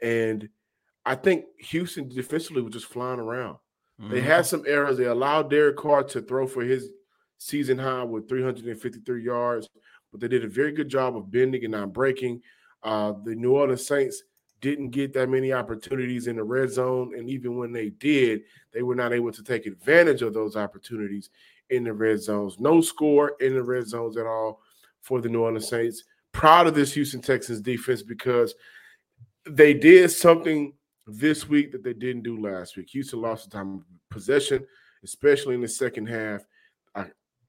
And 0.01 0.49
I 1.05 1.15
think 1.15 1.45
Houston 1.59 2.09
defensively 2.09 2.61
was 2.61 2.73
just 2.73 2.87
flying 2.87 3.19
around. 3.19 3.57
Mm-hmm. 4.01 4.11
They 4.11 4.21
had 4.21 4.45
some 4.45 4.63
errors. 4.67 4.97
They 4.97 5.05
allowed 5.05 5.49
Derek 5.49 5.77
Carr 5.77 6.03
to 6.05 6.21
throw 6.21 6.47
for 6.47 6.63
his 6.63 6.89
season 7.37 7.77
high 7.77 8.03
with 8.03 8.27
353 8.27 9.23
yards, 9.23 9.69
but 10.11 10.19
they 10.19 10.27
did 10.27 10.43
a 10.43 10.49
very 10.49 10.71
good 10.71 10.89
job 10.89 11.15
of 11.15 11.31
bending 11.31 11.63
and 11.63 11.71
not 11.71 11.93
breaking. 11.93 12.41
Uh, 12.83 13.13
the 13.23 13.35
New 13.35 13.55
Orleans 13.55 13.85
Saints 13.85 14.23
didn't 14.61 14.89
get 14.89 15.13
that 15.13 15.29
many 15.29 15.53
opportunities 15.53 16.27
in 16.27 16.35
the 16.35 16.43
red 16.43 16.69
zone. 16.69 17.13
And 17.17 17.29
even 17.29 17.57
when 17.57 17.71
they 17.71 17.89
did, 17.89 18.41
they 18.73 18.83
were 18.83 18.95
not 18.95 19.13
able 19.13 19.31
to 19.31 19.43
take 19.43 19.65
advantage 19.65 20.21
of 20.21 20.33
those 20.33 20.55
opportunities 20.55 21.29
in 21.69 21.83
the 21.83 21.93
red 21.93 22.21
zones. 22.21 22.59
No 22.59 22.81
score 22.81 23.33
in 23.39 23.53
the 23.53 23.63
red 23.63 23.87
zones 23.87 24.17
at 24.17 24.25
all 24.25 24.61
for 25.01 25.21
the 25.21 25.29
New 25.29 25.41
Orleans 25.41 25.67
Saints. 25.67 26.03
Proud 26.31 26.67
of 26.67 26.75
this 26.75 26.93
Houston 26.93 27.21
Texans 27.21 27.61
defense 27.61 28.01
because 28.01 28.53
they 29.45 29.73
did 29.73 30.11
something 30.11 30.73
this 31.07 31.47
week 31.47 31.71
that 31.71 31.83
they 31.83 31.93
didn't 31.93 32.23
do 32.23 32.39
last 32.39 32.77
week. 32.77 32.89
Houston 32.91 33.21
lost 33.21 33.49
the 33.49 33.57
time 33.57 33.75
of 33.75 33.83
possession, 34.11 34.65
especially 35.03 35.55
in 35.55 35.61
the 35.61 35.67
second 35.67 36.07
half. 36.07 36.41
I, 36.95 37.05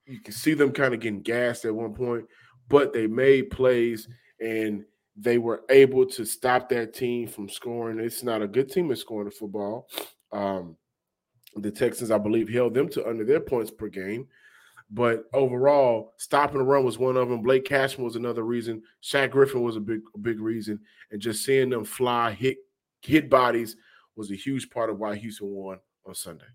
you 0.07 0.21
can 0.21 0.33
see 0.33 0.55
them 0.55 0.73
kind 0.73 0.95
of 0.95 1.01
getting 1.01 1.23
gassed 1.23 1.65
at 1.65 1.75
one 1.75 1.95
point, 1.95 2.25
but 2.69 2.93
they 2.93 3.07
made 3.07 3.51
plays 3.51 4.09
and 4.41 4.85
they 5.21 5.39
were 5.39 5.65
able 5.69 6.07
to 6.07 6.25
stop 6.25 6.69
that 6.71 6.95
team 6.95 7.29
from 7.29 7.49
scoring. 7.49 8.01
It's 8.01 8.23
not 8.23 8.43
a 8.43 8.49
good 8.49 8.71
team 8.71 8.91
at 8.91 8.99
scoring 8.99 9.27
the 9.29 9.31
football. 9.31 9.87
Um, 10.33 10.77
The 11.57 11.71
Texans, 11.71 12.11
I 12.11 12.19
believe, 12.19 12.49
held 12.49 12.75
them 12.75 12.89
to 12.91 13.07
under 13.07 13.25
their 13.25 13.41
points 13.41 13.71
per 13.71 13.89
game. 13.89 14.29
But 14.91 15.25
overall, 15.33 16.15
stopping 16.17 16.59
the 16.59 16.65
run 16.65 16.85
was 16.85 16.99
one 16.99 17.17
of 17.17 17.29
them. 17.29 17.43
Blake 17.43 17.65
Cashman 17.65 18.05
was 18.05 18.17
another 18.17 18.45
reason. 18.45 18.83
Shaq 19.03 19.31
Griffin 19.31 19.63
was 19.63 19.77
a 19.77 19.81
big, 19.81 20.01
big 20.23 20.41
reason, 20.41 20.81
and 21.11 21.21
just 21.21 21.45
seeing 21.45 21.71
them 21.71 21.85
fly, 21.85 22.33
hit, 22.33 22.59
hit 23.03 23.29
bodies 23.31 23.77
was 24.17 24.31
a 24.31 24.37
huge 24.37 24.71
part 24.71 24.91
of 24.91 24.99
why 24.99 25.17
Houston 25.17 25.49
won 25.49 25.79
on 26.07 26.15
Sunday. 26.15 26.47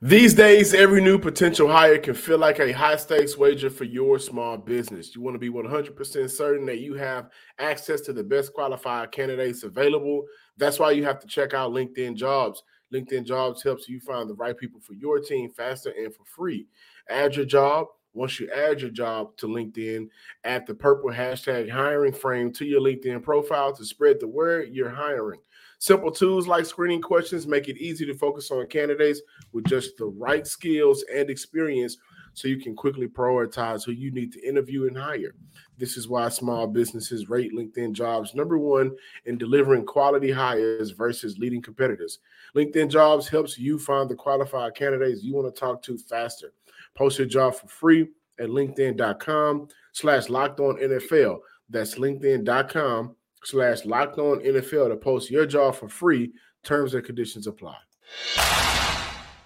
These 0.00 0.34
days, 0.34 0.74
every 0.74 1.00
new 1.00 1.18
potential 1.18 1.66
hire 1.66 1.98
can 1.98 2.14
feel 2.14 2.38
like 2.38 2.60
a 2.60 2.70
high 2.70 2.94
stakes 2.94 3.36
wager 3.36 3.68
for 3.68 3.82
your 3.82 4.20
small 4.20 4.56
business. 4.56 5.12
You 5.12 5.22
want 5.22 5.34
to 5.34 5.40
be 5.40 5.50
100% 5.50 6.30
certain 6.30 6.66
that 6.66 6.78
you 6.78 6.94
have 6.94 7.30
access 7.58 8.00
to 8.02 8.12
the 8.12 8.22
best 8.22 8.54
qualified 8.54 9.10
candidates 9.10 9.64
available. 9.64 10.24
That's 10.56 10.78
why 10.78 10.92
you 10.92 11.02
have 11.02 11.18
to 11.18 11.26
check 11.26 11.52
out 11.52 11.72
LinkedIn 11.72 12.14
Jobs. 12.14 12.62
LinkedIn 12.94 13.26
Jobs 13.26 13.60
helps 13.60 13.88
you 13.88 13.98
find 13.98 14.30
the 14.30 14.36
right 14.36 14.56
people 14.56 14.80
for 14.80 14.92
your 14.92 15.18
team 15.18 15.50
faster 15.50 15.90
and 15.90 16.14
for 16.14 16.24
free. 16.24 16.68
Add 17.10 17.34
your 17.34 17.46
job. 17.46 17.88
Once 18.14 18.38
you 18.38 18.48
add 18.52 18.80
your 18.80 18.90
job 18.90 19.36
to 19.36 19.48
LinkedIn, 19.48 20.08
add 20.44 20.64
the 20.66 20.74
purple 20.74 21.10
hashtag 21.10 21.68
hiring 21.68 22.12
frame 22.12 22.52
to 22.52 22.64
your 22.64 22.80
LinkedIn 22.80 23.20
profile 23.22 23.74
to 23.74 23.84
spread 23.84 24.20
the 24.20 24.28
word 24.28 24.68
you're 24.70 24.88
hiring. 24.90 25.40
Simple 25.78 26.10
tools 26.10 26.48
like 26.48 26.66
screening 26.66 27.00
questions 27.00 27.46
make 27.46 27.68
it 27.68 27.78
easy 27.78 28.04
to 28.06 28.14
focus 28.14 28.50
on 28.50 28.66
candidates 28.66 29.20
with 29.52 29.64
just 29.66 29.96
the 29.96 30.06
right 30.06 30.46
skills 30.46 31.04
and 31.14 31.30
experience 31.30 31.96
so 32.34 32.48
you 32.48 32.58
can 32.58 32.74
quickly 32.74 33.06
prioritize 33.06 33.84
who 33.84 33.92
you 33.92 34.10
need 34.10 34.32
to 34.32 34.46
interview 34.46 34.86
and 34.86 34.96
hire. 34.96 35.34
This 35.76 35.96
is 35.96 36.08
why 36.08 36.28
small 36.28 36.66
businesses 36.66 37.28
rate 37.28 37.52
LinkedIn 37.52 37.92
jobs 37.92 38.34
number 38.34 38.58
one 38.58 38.96
in 39.26 39.38
delivering 39.38 39.86
quality 39.86 40.30
hires 40.30 40.90
versus 40.90 41.38
leading 41.38 41.62
competitors. 41.62 42.18
LinkedIn 42.56 42.90
jobs 42.90 43.28
helps 43.28 43.58
you 43.58 43.78
find 43.78 44.08
the 44.08 44.14
qualified 44.14 44.74
candidates 44.74 45.22
you 45.22 45.34
want 45.34 45.52
to 45.52 45.60
talk 45.60 45.82
to 45.82 45.96
faster. 45.98 46.52
Post 46.94 47.18
your 47.18 47.28
job 47.28 47.54
for 47.54 47.68
free 47.68 48.08
at 48.40 48.48
LinkedIn.com 48.48 49.68
slash 49.92 50.28
locked 50.28 50.60
on 50.60 50.76
NFL. 50.76 51.38
That's 51.70 51.96
LinkedIn.com 51.96 53.14
slash 53.48 53.86
locked 53.86 54.18
on 54.18 54.40
NFL 54.40 54.88
to 54.88 54.96
post 54.96 55.30
your 55.30 55.46
job 55.46 55.74
for 55.74 55.88
free. 55.88 56.32
Terms 56.64 56.94
and 56.94 57.04
conditions 57.04 57.46
apply. 57.46 57.76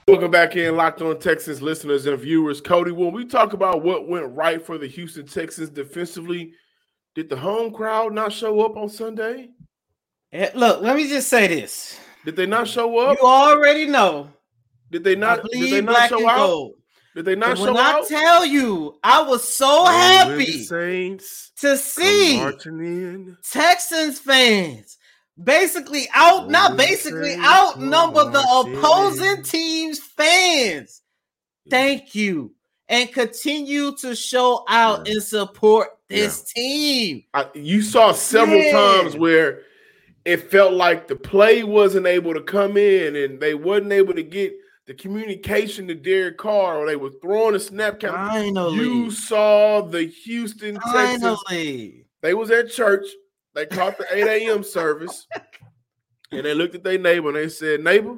Welcome 0.09 0.33
back 0.33 0.57
in, 0.57 0.77
Locked 0.77 1.03
On 1.03 1.19
Texans 1.19 1.62
listeners 1.62 2.07
and 2.07 2.19
viewers. 2.19 2.61
Coty, 2.61 2.91
when 2.91 3.12
we 3.12 3.25
talk 3.25 3.53
about 3.53 3.85
what 3.85 4.09
went 4.09 4.35
right 4.35 4.61
for 4.61 4.77
the 4.77 4.88
Houston 4.88 5.27
Texans 5.27 5.71
defensively, 5.71 6.53
did 7.15 7.29
the 7.29 7.37
home 7.37 7.73
crowd 7.73 8.12
not 8.12 8.33
show 8.33 8.61
up 8.62 8.77
on 8.77 8.88
Sunday? 8.88 9.51
Eh, 10.33 10.51
look, 10.55 10.83
let 10.83 10.97
me 10.97 11.09
just 11.09 11.29
say 11.29 11.47
this. 11.47 12.01
Did 12.25 12.35
they 12.35 12.47
not 12.47 12.67
show 12.67 12.99
up? 12.99 13.19
You 13.21 13.27
already 13.27 13.87
know. 13.87 14.31
Did 14.91 15.05
they 15.05 15.15
not? 15.15 15.45
Did 15.45 15.71
they 15.71 15.81
not 15.81 16.09
show 16.09 16.29
out? 16.29 16.37
Gold. 16.38 16.75
Did 17.14 17.27
they 17.27 17.37
not 17.37 17.51
and 17.51 17.59
show 17.59 17.64
when 17.66 17.77
out? 17.77 18.05
I 18.05 18.09
tell 18.09 18.46
you, 18.46 18.98
I 19.05 19.22
was 19.22 19.46
so 19.46 19.85
happy 19.85 20.64
Saints 20.64 21.53
to 21.57 21.77
see 21.77 22.42
Texans 23.42 24.18
fans 24.18 24.98
basically 25.42 26.09
out, 26.14 26.51
not 26.51 26.77
basically 26.77 27.37
outnumber 27.37 28.31
the 28.31 28.40
opposing 28.40 29.42
team's 29.42 29.98
fans. 29.98 31.03
Thank 31.68 32.14
you. 32.14 32.55
And 32.88 33.11
continue 33.11 33.96
to 33.98 34.14
show 34.14 34.64
out 34.68 35.07
yeah. 35.07 35.14
and 35.14 35.22
support 35.22 35.88
this 36.09 36.53
yeah. 36.55 36.62
team. 36.62 37.25
I, 37.33 37.46
you 37.55 37.81
saw 37.81 38.12
several 38.12 38.59
yeah. 38.59 38.72
times 38.72 39.16
where 39.16 39.62
it 40.25 40.51
felt 40.51 40.75
like 40.75 41.09
the 41.09 41.16
play 41.16 41.62
wasn't 41.62 42.07
able 42.07 42.35
to 42.35 42.42
come 42.42 42.77
in 42.77 43.16
and 43.16 43.40
they 43.40 43.55
wasn't 43.55 43.92
able 43.92 44.14
to 44.14 44.22
get 44.22 44.53
the 44.87 44.95
communication 44.95 45.87
to 45.88 45.95
Derek 45.95 46.38
Carr 46.38 46.79
or 46.79 46.87
they 46.87 46.97
were 46.97 47.12
throwing 47.23 47.55
a 47.55 47.61
snap 47.61 48.01
count. 48.01 48.14
Finally. 48.14 48.77
You 48.77 49.11
saw 49.11 49.81
the 49.83 50.05
Houston 50.05 50.75
Texans. 50.92 51.38
Finally. 51.49 52.07
They 52.21 52.35
was 52.35 52.51
at 52.51 52.71
church. 52.71 53.07
They 53.55 53.66
caught 53.66 53.99
the 53.99 54.07
8 54.11 54.49
a.m. 54.49 54.62
service. 54.64 55.27
And 56.31 56.45
they 56.45 56.55
looked 56.55 56.75
at 56.75 56.83
their 56.83 56.99
neighbor 56.99 57.29
and 57.29 57.37
they 57.37 57.49
said, 57.49 57.85
Neighbor, 57.85 58.16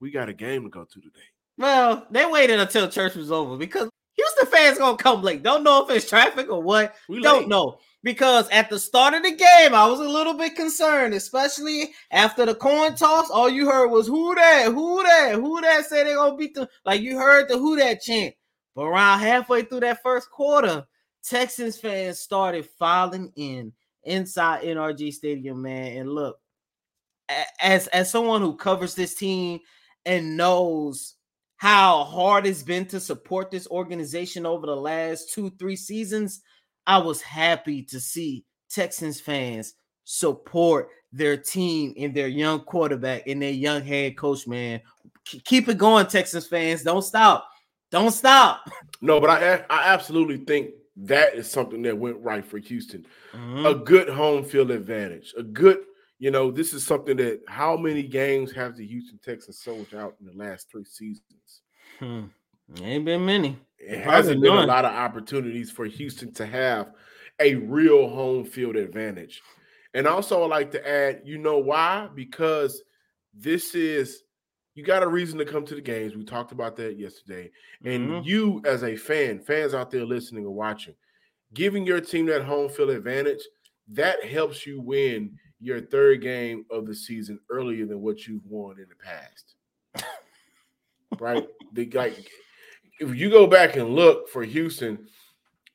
we 0.00 0.10
got 0.10 0.28
a 0.28 0.34
game 0.34 0.64
to 0.64 0.68
go 0.68 0.84
to 0.84 1.00
today. 1.00 1.20
Well, 1.56 2.06
they 2.10 2.26
waited 2.26 2.60
until 2.60 2.88
church 2.88 3.14
was 3.14 3.32
over 3.32 3.56
because 3.56 3.88
Houston 4.16 4.46
fans 4.46 4.78
gonna 4.78 4.96
come 4.96 5.22
late. 5.22 5.42
Don't 5.42 5.64
know 5.64 5.84
if 5.84 5.90
it's 5.94 6.08
traffic 6.08 6.50
or 6.50 6.62
what. 6.62 6.94
We 7.08 7.22
Don't 7.22 7.40
late. 7.40 7.48
know 7.48 7.78
because 8.02 8.48
at 8.48 8.70
the 8.70 8.78
start 8.78 9.14
of 9.14 9.22
the 9.22 9.30
game, 9.30 9.74
I 9.74 9.86
was 9.86 10.00
a 10.00 10.08
little 10.08 10.34
bit 10.34 10.56
concerned, 10.56 11.14
especially 11.14 11.90
after 12.10 12.46
the 12.46 12.54
coin 12.54 12.94
toss. 12.94 13.30
All 13.30 13.48
you 13.48 13.68
heard 13.68 13.88
was 13.88 14.06
who 14.06 14.34
that, 14.34 14.66
who 14.66 15.02
that, 15.02 15.34
who 15.34 15.60
that 15.60 15.86
said 15.86 16.06
they 16.06 16.14
gonna 16.14 16.36
beat 16.36 16.54
them. 16.54 16.66
Like 16.84 17.02
you 17.02 17.18
heard 17.18 17.48
the 17.48 17.58
who 17.58 17.76
that 17.76 18.00
chant. 18.00 18.34
But 18.74 18.84
around 18.84 19.20
halfway 19.20 19.62
through 19.62 19.80
that 19.80 20.02
first 20.02 20.30
quarter, 20.30 20.86
Texans 21.22 21.78
fans 21.78 22.18
started 22.18 22.66
filing 22.78 23.32
in 23.36 23.72
inside 24.04 24.62
NRG 24.62 25.12
Stadium, 25.12 25.60
man. 25.60 25.98
And 25.98 26.10
look, 26.10 26.38
as 27.60 27.86
as 27.88 28.10
someone 28.10 28.40
who 28.40 28.56
covers 28.56 28.94
this 28.94 29.14
team 29.14 29.60
and 30.06 30.36
knows 30.36 31.16
how 31.56 32.04
hard 32.04 32.46
it's 32.46 32.62
been 32.62 32.86
to 32.86 32.98
support 32.98 33.50
this 33.50 33.68
organization 33.68 34.46
over 34.46 34.66
the 34.66 34.74
last 34.74 35.34
two, 35.34 35.50
three 35.58 35.76
seasons, 35.76 36.40
I 36.86 36.98
was 36.98 37.22
happy 37.22 37.82
to 37.84 38.00
see 38.00 38.44
Texans 38.68 39.20
fans 39.20 39.74
support 40.04 40.88
their 41.12 41.36
team 41.36 41.94
and 41.96 42.14
their 42.14 42.28
young 42.28 42.60
quarterback 42.60 43.26
and 43.26 43.42
their 43.42 43.50
young 43.50 43.82
head 43.82 44.16
coach, 44.16 44.46
man. 44.46 44.80
Keep 45.24 45.68
it 45.68 45.78
going, 45.78 46.06
Texans 46.06 46.46
fans. 46.46 46.82
Don't 46.82 47.02
stop. 47.02 47.48
Don't 47.90 48.12
stop. 48.12 48.68
No, 49.00 49.20
but 49.20 49.30
I 49.30 49.64
I 49.70 49.88
absolutely 49.88 50.38
think 50.38 50.70
that 50.96 51.34
is 51.34 51.50
something 51.50 51.82
that 51.82 51.96
went 51.96 52.18
right 52.18 52.44
for 52.44 52.58
Houston. 52.58 53.06
Mm-hmm. 53.32 53.66
A 53.66 53.74
good 53.74 54.08
home 54.08 54.44
field 54.44 54.70
advantage. 54.70 55.32
A 55.36 55.42
good, 55.42 55.78
you 56.18 56.30
know, 56.30 56.50
this 56.50 56.74
is 56.74 56.84
something 56.84 57.16
that 57.16 57.40
how 57.48 57.76
many 57.76 58.02
games 58.02 58.52
have 58.52 58.76
the 58.76 58.86
Houston 58.86 59.18
Texans 59.24 59.58
sold 59.60 59.94
out 59.94 60.16
in 60.20 60.26
the 60.26 60.44
last 60.44 60.70
three 60.70 60.84
seasons? 60.84 61.62
Hmm. 61.98 62.24
Ain't 62.80 63.04
been 63.04 63.24
many. 63.24 63.58
It 63.78 64.00
hasn't 64.00 64.42
been 64.42 64.52
a 64.52 64.66
lot 64.66 64.84
of 64.84 64.92
opportunities 64.92 65.70
for 65.70 65.86
Houston 65.86 66.32
to 66.34 66.46
have 66.46 66.92
a 67.40 67.54
real 67.54 68.08
home 68.08 68.44
field 68.44 68.76
advantage. 68.76 69.42
And 69.94 70.06
also, 70.06 70.42
I 70.42 70.46
like 70.46 70.70
to 70.72 70.88
add, 70.88 71.22
you 71.24 71.38
know 71.38 71.58
why? 71.58 72.08
Because 72.14 72.82
this 73.34 73.74
is 73.74 74.22
you 74.74 74.84
got 74.84 75.02
a 75.02 75.08
reason 75.08 75.38
to 75.38 75.44
come 75.44 75.64
to 75.66 75.74
the 75.74 75.80
games. 75.80 76.14
We 76.14 76.24
talked 76.24 76.52
about 76.52 76.76
that 76.76 76.98
yesterday. 76.98 77.50
And 77.84 78.08
mm-hmm. 78.08 78.28
you, 78.28 78.62
as 78.64 78.84
a 78.84 78.96
fan, 78.96 79.40
fans 79.40 79.74
out 79.74 79.90
there 79.90 80.04
listening 80.04 80.46
or 80.46 80.54
watching, 80.54 80.94
giving 81.54 81.84
your 81.84 82.00
team 82.00 82.26
that 82.26 82.44
home 82.44 82.68
field 82.68 82.90
advantage, 82.90 83.42
that 83.88 84.24
helps 84.24 84.66
you 84.66 84.80
win 84.80 85.36
your 85.58 85.80
third 85.80 86.22
game 86.22 86.64
of 86.70 86.86
the 86.86 86.94
season 86.94 87.38
earlier 87.50 87.84
than 87.84 88.00
what 88.00 88.26
you've 88.26 88.46
won 88.46 88.76
in 88.78 88.86
the 88.88 88.94
past. 88.94 90.06
right? 91.20 91.46
The 91.72 91.90
like 91.90 92.30
if 93.00 93.16
you 93.16 93.30
go 93.30 93.46
back 93.46 93.76
and 93.76 93.94
look 93.94 94.28
for 94.28 94.44
Houston, 94.44 95.06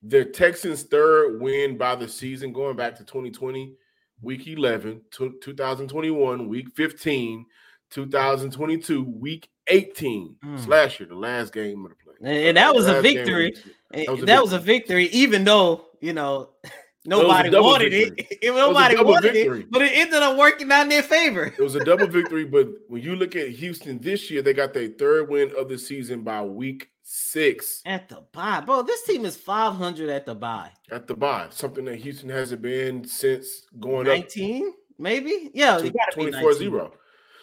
the 0.04 0.24
Texans' 0.24 0.84
third 0.84 1.42
win 1.42 1.78
by 1.78 1.96
the 1.96 2.08
season 2.08 2.54
going 2.54 2.78
back 2.78 2.96
to 2.98 3.04
2020, 3.04 3.74
week 4.22 4.48
11, 4.48 5.02
2021, 5.12 6.48
week 6.48 6.68
15, 6.76 7.46
2022, 7.90 9.04
week 9.04 9.50
18. 9.68 10.36
Mm. 10.46 10.68
last 10.68 11.00
year, 11.00 11.10
the 11.10 11.16
last 11.16 11.52
game 11.52 11.84
of 11.84 11.92
the 11.92 11.96
play. 11.96 12.48
And 12.48 12.58
that 12.58 12.76
was 12.76 12.88
a 12.88 13.02
victory. 13.02 13.56
That, 13.92 14.08
was 14.10 14.22
a, 14.22 14.26
that 14.26 14.28
victory. 14.28 14.42
was 14.42 14.54
a 14.54 14.60
victory, 14.60 15.06
even 15.06 15.44
though, 15.44 15.88
you 16.02 16.14
know, 16.14 16.52
nobody 17.06 17.50
wanted 17.50 17.92
victory. 17.92 18.28
it. 18.42 18.54
Nobody 18.54 18.96
it 18.96 19.04
wanted 19.06 19.34
victory. 19.34 19.62
it, 19.62 19.72
but 19.72 19.82
it 19.82 19.92
ended 19.96 20.22
up 20.22 20.38
working 20.38 20.72
out 20.72 20.84
in 20.84 20.90
their 20.90 21.02
favor. 21.02 21.46
It 21.46 21.60
was 21.60 21.74
a 21.74 21.84
double 21.84 22.06
victory, 22.20 22.46
but 22.46 22.68
when 22.88 23.02
you 23.02 23.16
look 23.16 23.36
at 23.36 23.50
Houston 23.50 23.98
this 23.98 24.30
year, 24.30 24.44
they 24.44 24.54
got 24.54 24.76
their 24.76 24.90
third 24.90 25.28
win 25.28 25.52
of 25.58 25.70
the 25.70 25.80
season 25.80 26.22
by 26.22 26.44
week 26.44 26.90
six 27.08 27.84
at 27.86 28.10
the 28.10 28.24
buy, 28.32 28.60
bro. 28.62 28.82
This 28.82 29.04
team 29.04 29.26
is 29.26 29.38
500 29.38 30.10
at 30.10 30.26
the 30.26 30.34
buy. 30.34 30.72
At 30.92 31.06
the 31.06 31.16
buy, 31.16 31.48
something 31.52 31.86
that 31.86 31.98
Houston 31.98 32.30
hasn't 32.30 32.64
been 32.64 33.08
since 33.08 33.62
going 33.80 34.08
19, 34.08 34.74
maybe. 34.98 35.52
Yeah, 35.54 35.78
24 36.14 36.54
0. 36.54 36.94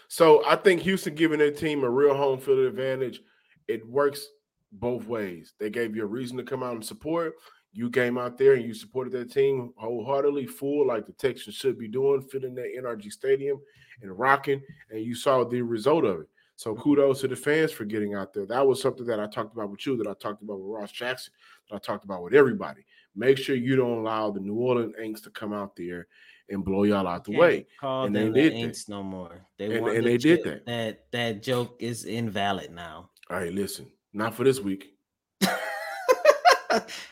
So 0.08 0.44
I 0.44 0.56
think 0.56 0.82
Houston 0.82 1.14
giving 1.14 1.38
their 1.38 1.52
team 1.52 1.84
a 1.84 1.90
real 1.90 2.14
home 2.14 2.40
field 2.40 2.58
advantage. 2.58 3.22
It 3.68 3.88
works 3.88 4.26
both 4.72 5.06
ways. 5.06 5.54
They 5.60 5.70
gave 5.70 5.94
you 5.94 6.02
a 6.02 6.06
reason 6.06 6.36
to 6.38 6.42
come 6.42 6.64
out 6.64 6.74
and 6.74 6.84
support. 6.84 7.34
You 7.72 7.88
came 7.88 8.18
out 8.18 8.36
there 8.36 8.54
and 8.54 8.64
you 8.64 8.74
supported 8.74 9.12
that 9.14 9.32
team 9.32 9.72
wholeheartedly, 9.76 10.46
full 10.46 10.88
like 10.88 11.06
the 11.06 11.12
Texans 11.12 11.54
should 11.54 11.78
be 11.78 11.88
doing, 11.88 12.20
filling 12.20 12.54
that 12.56 12.74
NRG 12.78 13.12
Stadium 13.12 13.60
and 14.02 14.18
rocking, 14.18 14.60
and 14.90 15.02
you 15.02 15.14
saw 15.14 15.44
the 15.44 15.62
result 15.62 16.04
of 16.04 16.20
it. 16.22 16.26
So 16.62 16.76
kudos 16.76 17.20
to 17.22 17.26
the 17.28 17.34
fans 17.34 17.72
for 17.72 17.84
getting 17.84 18.14
out 18.14 18.32
there. 18.32 18.46
That 18.46 18.64
was 18.64 18.80
something 18.80 19.04
that 19.06 19.18
I 19.18 19.26
talked 19.26 19.52
about 19.52 19.68
with 19.70 19.84
you, 19.84 19.96
that 19.96 20.06
I 20.06 20.14
talked 20.14 20.42
about 20.42 20.60
with 20.60 20.68
Ross 20.80 20.92
Jackson, 20.92 21.32
that 21.68 21.74
I 21.74 21.78
talked 21.80 22.04
about 22.04 22.22
with 22.22 22.34
everybody. 22.34 22.84
Make 23.16 23.36
sure 23.36 23.56
you 23.56 23.74
don't 23.74 23.98
allow 23.98 24.30
the 24.30 24.38
New 24.38 24.54
Orleans 24.54 24.94
Aints 25.00 25.24
to 25.24 25.30
come 25.30 25.52
out 25.52 25.74
there 25.74 26.06
and 26.50 26.64
blow 26.64 26.84
y'all 26.84 27.08
out 27.08 27.24
the 27.24 27.36
way. 27.36 27.66
And 27.82 28.14
they 28.14 28.26
the 28.28 28.30
did 28.32 28.52
that. 28.52 28.56
Inks 28.58 28.88
no 28.88 29.02
more. 29.02 29.44
They 29.58 29.76
And- 29.76 29.88
and 29.88 30.06
they 30.06 30.16
did 30.16 30.44
that. 30.44 30.64
That 30.66 31.10
that 31.10 31.42
joke 31.42 31.74
is 31.80 32.04
invalid 32.04 32.70
now. 32.70 33.10
All 33.28 33.38
right, 33.38 33.52
listen, 33.52 33.90
not 34.12 34.32
for 34.32 34.44
this 34.44 34.60
week, 34.60 34.94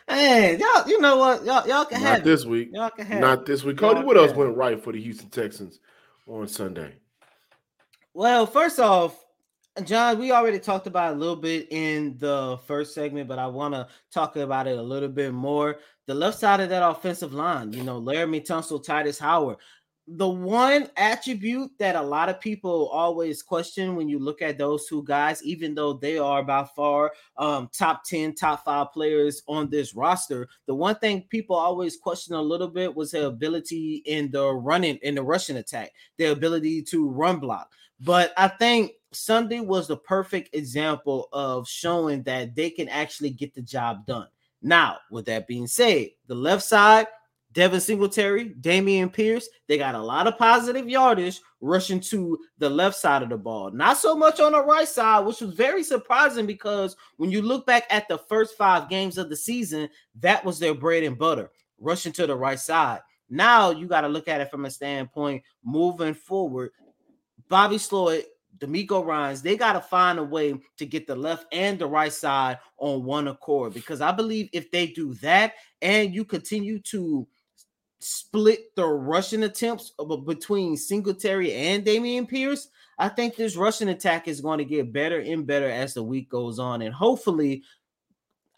hey, 0.08 0.58
y'all, 0.58 0.88
you 0.88 1.00
know 1.00 1.16
what? 1.16 1.44
Y'all, 1.44 1.66
y'all 1.66 1.84
can 1.86 1.98
have 2.00 2.02
it. 2.02 2.04
not 2.04 2.14
have 2.18 2.24
this 2.24 2.44
it. 2.44 2.48
week, 2.48 2.68
Y'all 2.72 2.90
can 2.90 3.04
have 3.06 3.20
not 3.20 3.38
it. 3.40 3.46
this 3.46 3.64
week. 3.64 3.80
Y'all 3.80 3.94
Coty, 3.96 4.04
what 4.04 4.16
else 4.16 4.32
went 4.32 4.56
right 4.56 4.80
for 4.80 4.92
the 4.92 5.00
Houston 5.02 5.28
Texans 5.28 5.80
on 6.28 6.46
Sunday? 6.46 6.94
Well, 8.14 8.46
first 8.46 8.78
off, 8.78 9.16
John, 9.84 10.18
we 10.18 10.32
already 10.32 10.58
talked 10.58 10.88
about 10.88 11.14
a 11.14 11.16
little 11.16 11.36
bit 11.36 11.68
in 11.70 12.18
the 12.18 12.58
first 12.66 12.92
segment, 12.92 13.28
but 13.28 13.38
I 13.38 13.46
want 13.46 13.72
to 13.74 13.86
talk 14.12 14.34
about 14.36 14.66
it 14.66 14.76
a 14.76 14.82
little 14.82 15.08
bit 15.08 15.32
more. 15.32 15.78
The 16.06 16.14
left 16.14 16.40
side 16.40 16.60
of 16.60 16.70
that 16.70 16.86
offensive 16.86 17.32
line, 17.32 17.72
you 17.72 17.84
know, 17.84 18.00
Laremy 18.00 18.44
Tunsil, 18.44 18.84
Tytus 18.84 19.20
Howard. 19.20 19.58
The 20.08 20.28
one 20.28 20.88
attribute 20.96 21.70
that 21.78 21.94
a 21.94 22.02
lot 22.02 22.28
of 22.28 22.40
people 22.40 22.88
always 22.88 23.44
question 23.44 23.94
when 23.94 24.08
you 24.08 24.18
look 24.18 24.42
at 24.42 24.58
those 24.58 24.88
two 24.88 25.04
guys, 25.04 25.40
even 25.44 25.76
though 25.76 25.92
they 25.92 26.18
are 26.18 26.42
by 26.42 26.64
far 26.74 27.12
um, 27.36 27.68
top 27.72 28.02
10, 28.04 28.34
top 28.34 28.64
five 28.64 28.90
players 28.92 29.42
on 29.46 29.70
this 29.70 29.94
roster, 29.94 30.48
the 30.66 30.74
one 30.74 30.96
thing 30.96 31.28
people 31.30 31.54
always 31.54 31.96
question 31.96 32.34
a 32.34 32.42
little 32.42 32.66
bit 32.66 32.92
was 32.92 33.12
their 33.12 33.26
ability 33.26 34.02
in 34.04 34.32
the 34.32 34.44
running, 34.52 34.96
in 35.02 35.14
the 35.14 35.22
rushing 35.22 35.58
attack, 35.58 35.92
their 36.18 36.32
ability 36.32 36.82
to 36.82 37.08
run 37.08 37.38
block. 37.38 37.70
But 38.00 38.32
I 38.36 38.48
think 38.48 38.92
Sunday 39.12 39.60
was 39.60 39.88
the 39.88 39.96
perfect 39.96 40.54
example 40.54 41.28
of 41.32 41.68
showing 41.68 42.22
that 42.24 42.54
they 42.54 42.70
can 42.70 42.88
actually 42.88 43.30
get 43.30 43.54
the 43.54 43.62
job 43.62 44.06
done. 44.06 44.28
Now, 44.62 44.98
with 45.10 45.26
that 45.26 45.46
being 45.46 45.66
said, 45.66 46.08
the 46.26 46.34
left 46.34 46.62
side, 46.62 47.06
Devin 47.52 47.80
Singletary, 47.80 48.50
Dameon 48.60 49.12
Pierce, 49.12 49.48
they 49.66 49.76
got 49.76 49.96
a 49.96 50.02
lot 50.02 50.28
of 50.28 50.38
positive 50.38 50.88
yardage 50.88 51.40
rushing 51.60 51.98
to 51.98 52.38
the 52.58 52.70
left 52.70 52.96
side 52.96 53.22
of 53.22 53.28
the 53.28 53.36
ball. 53.36 53.72
Not 53.72 53.98
so 53.98 54.14
much 54.14 54.38
on 54.38 54.52
the 54.52 54.62
right 54.62 54.86
side, 54.86 55.26
which 55.26 55.40
was 55.40 55.54
very 55.54 55.82
surprising 55.82 56.46
because 56.46 56.94
when 57.16 57.30
you 57.30 57.42
look 57.42 57.66
back 57.66 57.86
at 57.90 58.06
the 58.06 58.18
first 58.18 58.56
five 58.56 58.88
games 58.88 59.18
of 59.18 59.28
the 59.28 59.36
season, 59.36 59.88
that 60.20 60.44
was 60.44 60.60
their 60.60 60.74
bread 60.74 61.02
and 61.02 61.18
butter, 61.18 61.50
rushing 61.80 62.12
to 62.12 62.26
the 62.26 62.36
right 62.36 62.60
side. 62.60 63.00
Now 63.28 63.70
you 63.70 63.88
got 63.88 64.02
to 64.02 64.08
look 64.08 64.28
at 64.28 64.40
it 64.40 64.50
from 64.50 64.64
a 64.64 64.70
standpoint 64.70 65.42
moving 65.64 66.14
forward. 66.14 66.70
Bobby 67.48 67.76
Sloyd, 67.76 68.24
DeMeco 68.58 69.04
Ryans, 69.04 69.42
they 69.42 69.56
got 69.56 69.72
to 69.74 69.80
find 69.80 70.18
a 70.18 70.24
way 70.24 70.54
to 70.76 70.86
get 70.86 71.06
the 71.06 71.16
left 71.16 71.46
and 71.52 71.78
the 71.78 71.86
right 71.86 72.12
side 72.12 72.58
on 72.78 73.04
one 73.04 73.28
accord 73.28 73.74
because 73.74 74.00
I 74.00 74.12
believe 74.12 74.48
if 74.52 74.70
they 74.70 74.88
do 74.88 75.14
that 75.14 75.54
and 75.80 76.14
you 76.14 76.24
continue 76.24 76.78
to 76.80 77.26
split 78.00 78.74
the 78.76 78.86
rushing 78.86 79.42
attempts 79.44 79.92
uh, 79.98 80.04
of- 80.04 80.26
between 80.26 80.76
Singletary 80.76 81.52
and 81.52 81.84
Dameon 81.84 82.28
Pierce, 82.28 82.68
I 82.98 83.08
think 83.08 83.36
this 83.36 83.56
rushing 83.56 83.88
attack 83.88 84.28
is 84.28 84.40
going 84.40 84.58
to 84.58 84.64
get 84.64 84.92
better 84.92 85.20
and 85.20 85.46
better 85.46 85.70
as 85.70 85.94
the 85.94 86.02
week 86.02 86.28
goes 86.30 86.58
on. 86.58 86.82
And 86.82 86.92
hopefully, 86.92 87.62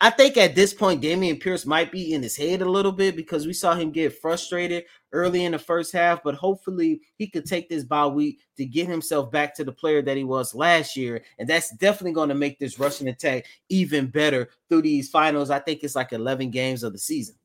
I 0.05 0.11
think 0.11 0.37
at 0.37 0.57
this 0.57 0.75
point, 0.75 1.01
Dameon 1.01 1.41
Pierce 1.41 1.65
might 1.65 1.93
be 1.93 2.13
in 2.13 2.25
his 2.25 2.37
head 2.37 2.61
a 2.61 2.69
little 2.69 2.91
bit 2.91 3.15
because 3.15 3.47
we 3.47 3.53
saw 3.53 3.77
him 3.77 3.93
get 3.93 4.21
frustrated 4.21 4.83
early 5.13 5.45
in 5.45 5.53
the 5.53 5.61
first 5.61 5.93
half. 5.93 6.25
But 6.25 6.35
hopefully, 6.35 7.03
he 7.19 7.29
could 7.29 7.47
take 7.47 7.69
this 7.69 7.85
bye 7.85 8.09
week 8.09 8.41
to 8.57 8.65
get 8.65 8.89
himself 8.89 9.31
back 9.31 9.55
to 9.55 9.65
the 9.65 9.71
player 9.71 10.03
that 10.03 10.17
he 10.17 10.25
was 10.25 10.57
last 10.57 10.97
year. 10.97 11.23
And 11.39 11.49
that's 11.49 11.71
definitely 11.77 12.15
going 12.15 12.31
to 12.31 12.35
make 12.35 12.59
this 12.59 12.81
rushing 12.81 13.07
attack 13.07 13.47
even 13.69 14.09
better 14.09 14.49
through 14.69 14.83
these 14.83 15.09
finals. 15.09 15.51
I 15.51 15.61
think 15.61 15.85
it's 15.85 15.95
like 15.95 16.13
11 16.13 16.51
games 16.51 16.83
of 16.83 16.93
the 16.93 16.99
season. 16.99 17.37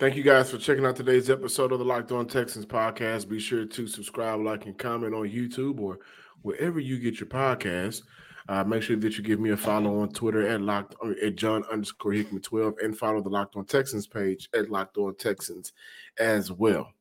Thank 0.00 0.16
you 0.16 0.24
guys 0.24 0.50
for 0.50 0.58
checking 0.58 0.84
out 0.84 0.96
today's 0.96 1.30
episode 1.30 1.70
of 1.70 1.78
the 1.78 1.84
Locked 1.84 2.10
On 2.10 2.26
Texans 2.26 2.66
podcast. 2.66 3.28
Be 3.28 3.38
sure 3.38 3.66
to 3.66 3.86
subscribe, 3.86 4.40
like, 4.40 4.66
and 4.66 4.76
comment 4.76 5.14
on 5.14 5.28
YouTube 5.28 5.78
or 5.78 6.00
wherever 6.42 6.80
you 6.80 6.98
get 6.98 7.20
your 7.20 7.28
podcasts. 7.28 8.02
Uh, 8.48 8.64
make 8.64 8.82
sure 8.82 8.96
that 8.96 9.16
you 9.16 9.24
give 9.24 9.40
me 9.40 9.50
a 9.50 9.56
follow 9.56 10.00
on 10.00 10.12
Twitter 10.12 10.46
at 10.46 10.60
locked 10.60 10.94
at 11.22 11.36
John 11.36 11.64
underscore 11.70 12.12
Hickman 12.12 12.42
12 12.42 12.74
and 12.82 12.96
follow 12.96 13.20
the 13.20 13.28
Locked 13.28 13.56
On 13.56 13.64
Texans 13.64 14.06
page 14.06 14.48
at 14.54 14.70
Locked 14.70 14.98
On 14.98 15.14
Texans 15.14 15.72
as 16.18 16.50
well. 16.50 16.92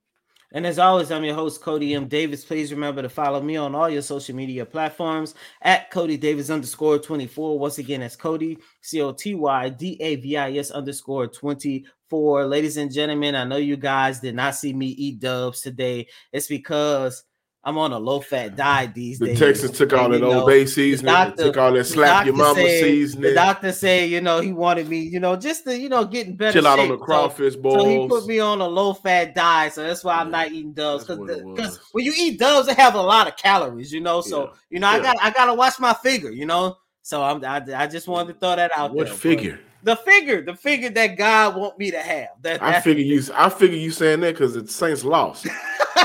And 0.54 0.68
as 0.68 0.80
always, 0.80 1.12
I'm 1.12 1.24
your 1.24 1.36
host, 1.36 1.62
Coty 1.62 1.96
M. 1.96 2.10
Davis. 2.10 2.44
Please 2.44 2.74
remember 2.74 3.02
to 3.02 3.08
follow 3.08 3.42
me 3.42 3.56
on 3.56 3.74
all 3.74 3.90
your 3.90 4.02
social 4.02 4.36
media 4.36 4.66
platforms 4.66 5.34
at 5.62 5.90
Coty 5.92 6.20
Davis 6.20 6.50
underscore 6.50 7.00
24. 7.00 7.58
Once 7.58 7.78
again, 7.78 8.02
that's 8.02 8.18
Coty, 8.18 8.58
C 8.82 9.02
O 9.02 9.14
T 9.14 9.34
Y 9.34 9.70
D 9.70 9.98
A 10.02 10.18
V 10.18 10.36
I 10.36 10.52
S 10.58 10.72
underscore 10.72 11.28
24. 11.28 12.46
Ladies 12.46 12.76
and 12.76 12.92
gentlemen, 12.92 13.36
I 13.36 13.46
know 13.46 13.56
you 13.56 13.78
guys 13.78 14.20
did 14.20 14.36
not 14.36 14.56
see 14.56 14.74
me 14.74 14.88
eat 14.88 15.22
dubs 15.22 15.62
today. 15.62 16.08
It's 16.34 16.48
because 16.48 17.24
I'm 17.64 17.78
on 17.78 17.92
a 17.94 18.00
low 18.00 18.20
fat 18.22 18.56
diet 18.56 18.96
these 18.96 19.20
days 19.20 19.20
The 19.20 19.26
days. 19.28 19.40
Texans 19.40 19.78
took 19.78 19.94
all 19.94 20.10
that 20.10 20.24
old 20.24 20.48
bay 20.48 20.66
seasoning, 20.66 21.14
doctor- 21.14 21.44
took 21.44 21.58
all 21.58 21.72
that 21.74 21.84
slap 21.84 22.26
your 22.26 22.36
mama 22.36 22.60
said- 22.60 22.84
seasoning, 22.84 23.22
The 23.30 23.34
doctor 23.36 23.72
said, 23.72 24.10
you 24.10 24.20
know, 24.20 24.40
he 24.40 24.52
wanted 24.52 24.90
me, 24.90 25.02
you 25.02 25.20
know, 25.20 25.36
just 25.36 25.66
to, 25.66 25.78
you 25.78 25.88
know, 25.88 26.04
getting 26.04 26.36
better 26.36 26.54
chill 26.54 26.66
out 26.66 26.80
on 26.80 26.88
the 26.90 26.98
So- 26.98 27.04
crawfish 27.04 27.56
balls. 27.58 27.84
so 27.84 27.88
he 27.88 28.08
put 28.08 28.26
me 28.26 28.40
on 28.40 28.62
a 28.62 28.68
low 28.68 28.94
fat 28.96 29.36
diet, 29.36 29.74
so 29.74 29.84
that's 29.84 30.04
why 30.04 30.16
I'm 30.16 30.28
Yeah, 30.32 30.38
not 30.38 30.52
eating 30.52 30.74
doves. 30.74 31.06
Because 31.06 31.80
when 31.92 32.04
you 32.04 32.14
eat 32.18 32.40
doves, 32.40 32.66
they 32.68 32.74
have 32.74 32.96
a 32.96 33.02
lot 33.02 33.28
of 33.28 33.38
calories, 33.38 33.92
you 33.94 34.02
know. 34.02 34.22
So 34.22 34.42
Yeah, 34.46 34.50
you 34.72 34.80
know, 34.80 34.88
I 34.88 35.00
got 35.00 35.18
I 35.22 35.30
gotta 35.30 35.54
watch 35.54 35.80
my 35.80 35.94
figure, 35.94 36.32
you 36.32 36.48
know. 36.48 36.78
So 37.02 37.24
I'm 37.24 37.44
I, 37.44 37.64
I 37.76 37.88
just 37.88 38.08
wanted 38.08 38.34
to 38.34 38.40
throw 38.40 38.56
that 38.56 38.72
out 38.76 38.94
what 38.94 39.08
there. 39.08 39.16
figure? 39.16 39.60
The 39.84 39.96
figure, 39.96 40.44
the 40.44 40.54
figure 40.54 40.92
that 40.92 41.18
God 41.18 41.56
want 41.56 41.80
me 41.80 41.90
to 41.90 42.00
have. 42.00 42.30
That, 42.42 42.62
I 42.62 42.80
figure 42.82 43.04
you. 43.04 43.24
I 43.36 43.50
figure 43.50 43.78
you 43.78 43.90
saying 43.90 44.20
that 44.20 44.36
because 44.36 44.54
the 44.54 44.68
Saints 44.68 45.04
lost. 45.04 45.48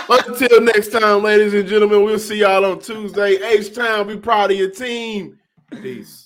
Until 0.09 0.63
next 0.63 0.93
time, 0.93 1.23
ladies 1.23 1.53
and 1.53 1.69
gentlemen, 1.69 2.03
we'll 2.03 2.19
see 2.19 2.39
y'all 2.39 2.65
on 2.65 2.81
Tuesday. 2.81 3.37
H 3.37 3.75
Town, 3.75 4.07
be 4.07 4.17
proud 4.17 4.51
of 4.51 4.57
your 4.57 4.71
team. 4.71 5.39
Peace. 5.83 6.26